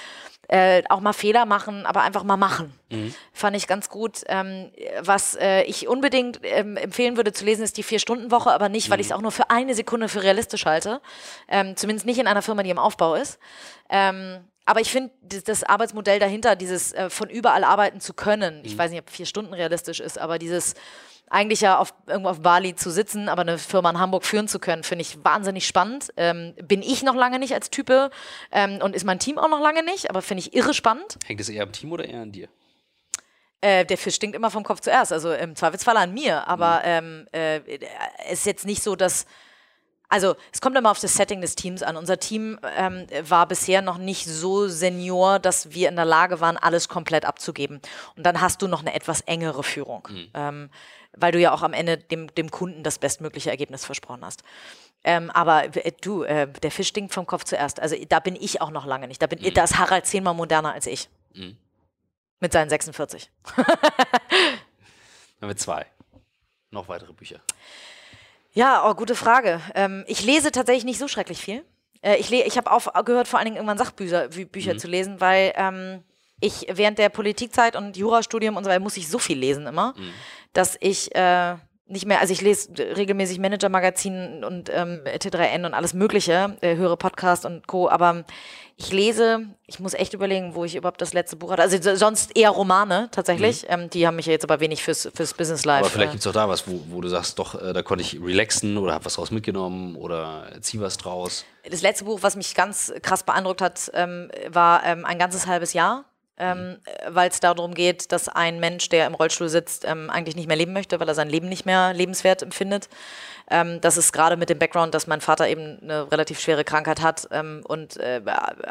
[0.47, 2.73] äh, auch mal Fehler machen, aber einfach mal machen.
[3.33, 4.21] Fand ich ganz gut.
[4.27, 4.71] Ähm,
[5.01, 8.99] was äh, ich unbedingt ähm, empfehlen würde zu lesen, ist die Vier-Stunden-Woche, aber nicht, weil
[8.99, 11.01] ich es auch nur für eine Sekunde für realistisch halte.
[11.47, 13.39] Ähm, zumindest nicht in einer Firma, die im Aufbau ist.
[13.89, 18.61] Ähm, aber ich finde das, das Arbeitsmodell dahinter, dieses äh, von überall arbeiten zu können,
[18.65, 20.73] ich weiß nicht, ob vier Stunden realistisch ist, aber dieses
[21.29, 24.59] eigentlich ja auf, irgendwo auf Bali zu sitzen, aber eine Firma in Hamburg führen zu
[24.59, 26.13] können, finde ich wahnsinnig spannend.
[26.17, 28.09] Ähm, bin ich noch lange nicht als Type
[28.51, 31.17] ähm, und ist mein Team auch noch lange nicht, aber finde ich irre spannend.
[31.25, 32.47] Hängt es eher am Team oder eher an dir?
[33.61, 37.27] Äh, der Fisch stinkt immer vom Kopf zuerst, also im Zweifelsfall an mir, aber ähm,
[37.31, 37.61] äh,
[38.27, 39.25] es ist jetzt nicht so, dass
[40.09, 41.97] also es kommt immer auf das Setting des Teams an.
[41.97, 46.57] Unser Team ähm, war bisher noch nicht so senior, dass wir in der Lage waren,
[46.57, 47.81] alles komplett abzugeben.
[48.15, 50.69] Und dann hast du noch eine etwas engere Führung, ähm,
[51.17, 54.43] weil du ja auch am Ende dem, dem Kunden das bestmögliche Ergebnis versprochen hast.
[55.03, 57.79] Ähm, aber äh, du, äh, der Fisch stinkt vom Kopf zuerst.
[57.79, 59.21] Also da bin ich auch noch lange nicht.
[59.21, 61.09] Da, bin, da ist Harald zehnmal moderner als ich.
[62.39, 63.29] Mit seinen 46.
[65.39, 65.85] Dann wir zwei.
[66.71, 67.39] Noch weitere Bücher.
[68.53, 69.61] Ja, oh, gute Frage.
[69.75, 71.63] Ähm, ich lese tatsächlich nicht so schrecklich viel.
[72.01, 75.53] Äh, ich ich habe aufgehört, vor allen Dingen irgendwann Sachbücher Bü Bücher zu lesen, weil
[75.55, 76.03] ähm,
[76.39, 79.93] ich während der Politikzeit und Jurastudium und so weiter muss ich so viel lesen immer,
[80.55, 81.55] dass ich äh,
[81.87, 86.97] nicht mehr, also ich lese regelmäßig Manager-Magazin und ähm, T3N und alles Mögliche, äh, höre
[86.97, 87.89] Podcast und Co.
[87.89, 88.25] Aber
[88.75, 91.61] ich lese, ich muss echt überlegen, wo ich überhaupt das letzte Buch hatte.
[91.61, 93.63] Also sonst eher Romane tatsächlich.
[93.63, 93.67] Mhm.
[93.69, 95.81] Ähm, die haben mich ja jetzt aber wenig fürs, fürs Business Life.
[95.81, 96.13] Aber vielleicht äh.
[96.13, 98.77] gibt es auch da was, wo, wo du sagst, doch, äh, da konnte ich relaxen
[98.77, 101.45] oder habe was draus mitgenommen oder zieh was draus.
[101.69, 105.73] Das letzte Buch, was mich ganz krass beeindruckt hat, ähm, war ähm, ein ganzes halbes
[105.73, 106.05] Jahr
[106.37, 106.77] ähm,
[107.07, 110.57] weil es darum geht, dass ein Mensch, der im Rollstuhl sitzt, ähm, eigentlich nicht mehr
[110.57, 112.89] leben möchte, weil er sein Leben nicht mehr lebenswert empfindet.
[113.49, 117.01] Ähm, das ist gerade mit dem Background, dass mein Vater eben eine relativ schwere Krankheit
[117.01, 118.21] hat ähm, und äh,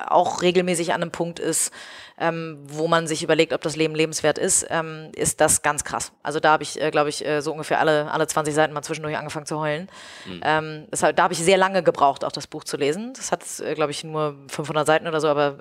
[0.06, 1.72] auch regelmäßig an einem Punkt ist,
[2.18, 6.12] ähm, wo man sich überlegt, ob das Leben lebenswert ist, ähm, ist das ganz krass.
[6.22, 8.82] Also da habe ich, äh, glaube ich, äh, so ungefähr alle, alle 20 Seiten mal
[8.82, 9.88] zwischendurch angefangen zu heulen.
[10.26, 10.86] Mhm.
[10.90, 13.12] Das, da habe ich sehr lange gebraucht, auch das Buch zu lesen.
[13.14, 15.58] Das hat, äh, glaube ich, nur 500 Seiten oder so, aber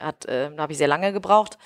[0.00, 1.58] hat, äh, da habe ich sehr lange gebraucht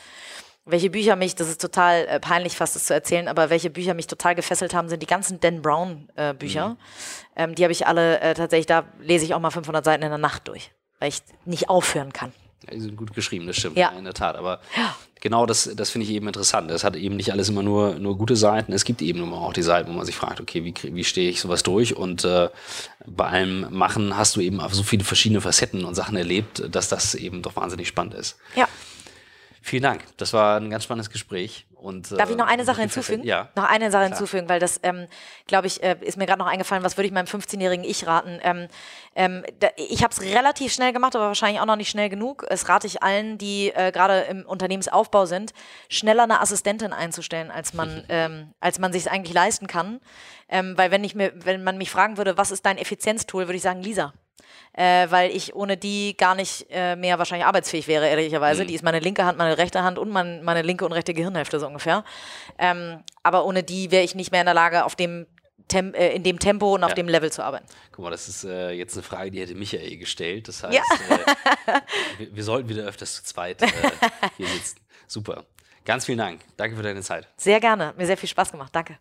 [0.66, 3.94] welche Bücher mich, das ist total äh, peinlich fast das zu erzählen, aber welche Bücher
[3.94, 6.70] mich total gefesselt haben, sind die ganzen Dan Brown äh, Bücher.
[6.70, 6.76] Mhm.
[7.36, 10.08] Ähm, die habe ich alle äh, tatsächlich, da lese ich auch mal 500 Seiten in
[10.08, 12.32] der Nacht durch, weil ich nicht aufhören kann.
[12.66, 13.90] Ja, die sind gut geschrieben, das stimmt, ja.
[13.90, 14.36] in der Tat.
[14.36, 14.94] Aber ja.
[15.20, 16.70] genau das, das finde ich eben interessant.
[16.70, 18.72] Es hat eben nicht alles immer nur, nur gute Seiten.
[18.72, 21.30] Es gibt eben immer auch die Seiten, wo man sich fragt, okay, wie, wie stehe
[21.30, 21.96] ich sowas durch?
[21.96, 22.48] Und äh,
[23.06, 27.14] bei allem Machen hast du eben so viele verschiedene Facetten und Sachen erlebt, dass das
[27.14, 28.36] eben doch wahnsinnig spannend ist.
[28.56, 28.68] Ja.
[29.66, 30.04] Vielen Dank.
[30.18, 31.66] Das war ein ganz spannendes Gespräch.
[31.74, 33.24] Und, Darf ich noch eine äh, Sache hinzufügen?
[33.24, 33.48] Ja.
[33.54, 34.18] Noch eine Sache Klar.
[34.18, 35.06] hinzufügen, weil das, ähm,
[35.46, 38.40] glaube ich, äh, ist mir gerade noch eingefallen, was würde ich meinem 15-jährigen Ich raten?
[38.42, 38.68] Ähm,
[39.16, 42.44] ähm, da, ich habe es relativ schnell gemacht, aber wahrscheinlich auch noch nicht schnell genug.
[42.50, 45.54] Es rate ich allen, die äh, gerade im Unternehmensaufbau sind,
[45.88, 50.00] schneller eine Assistentin einzustellen, als man, ähm, als man sich eigentlich leisten kann.
[50.50, 53.56] Ähm, weil wenn ich mir, wenn man mich fragen würde, was ist dein Effizienztool, würde
[53.56, 54.12] ich sagen, Lisa
[54.72, 58.64] äh, weil ich ohne die gar nicht äh, mehr wahrscheinlich arbeitsfähig wäre, ehrlicherweise.
[58.64, 58.68] Mhm.
[58.68, 61.60] Die ist meine linke Hand, meine rechte Hand und mein, meine linke und rechte Gehirnhälfte
[61.60, 62.04] so ungefähr.
[62.58, 65.26] Ähm, aber ohne die wäre ich nicht mehr in der Lage, auf dem
[65.68, 66.94] Tem äh, in dem Tempo und auf ja.
[66.96, 67.64] dem Level zu arbeiten.
[67.90, 70.48] Guck mal, das ist äh, jetzt eine Frage, die hätte Michael gestellt.
[70.48, 71.16] Das heißt, ja.
[71.16, 71.80] äh,
[72.18, 73.68] wir, wir, sollten wieder öfters zu zweit äh,
[74.36, 74.80] hier sitzen.
[75.06, 75.44] Super.
[75.86, 76.40] Ganz vielen Dank.
[76.56, 77.28] Danke für deine Zeit.
[77.36, 77.94] Sehr gerne.
[77.96, 78.74] Mir sehr viel Spaß gemacht.
[78.74, 78.98] Danke.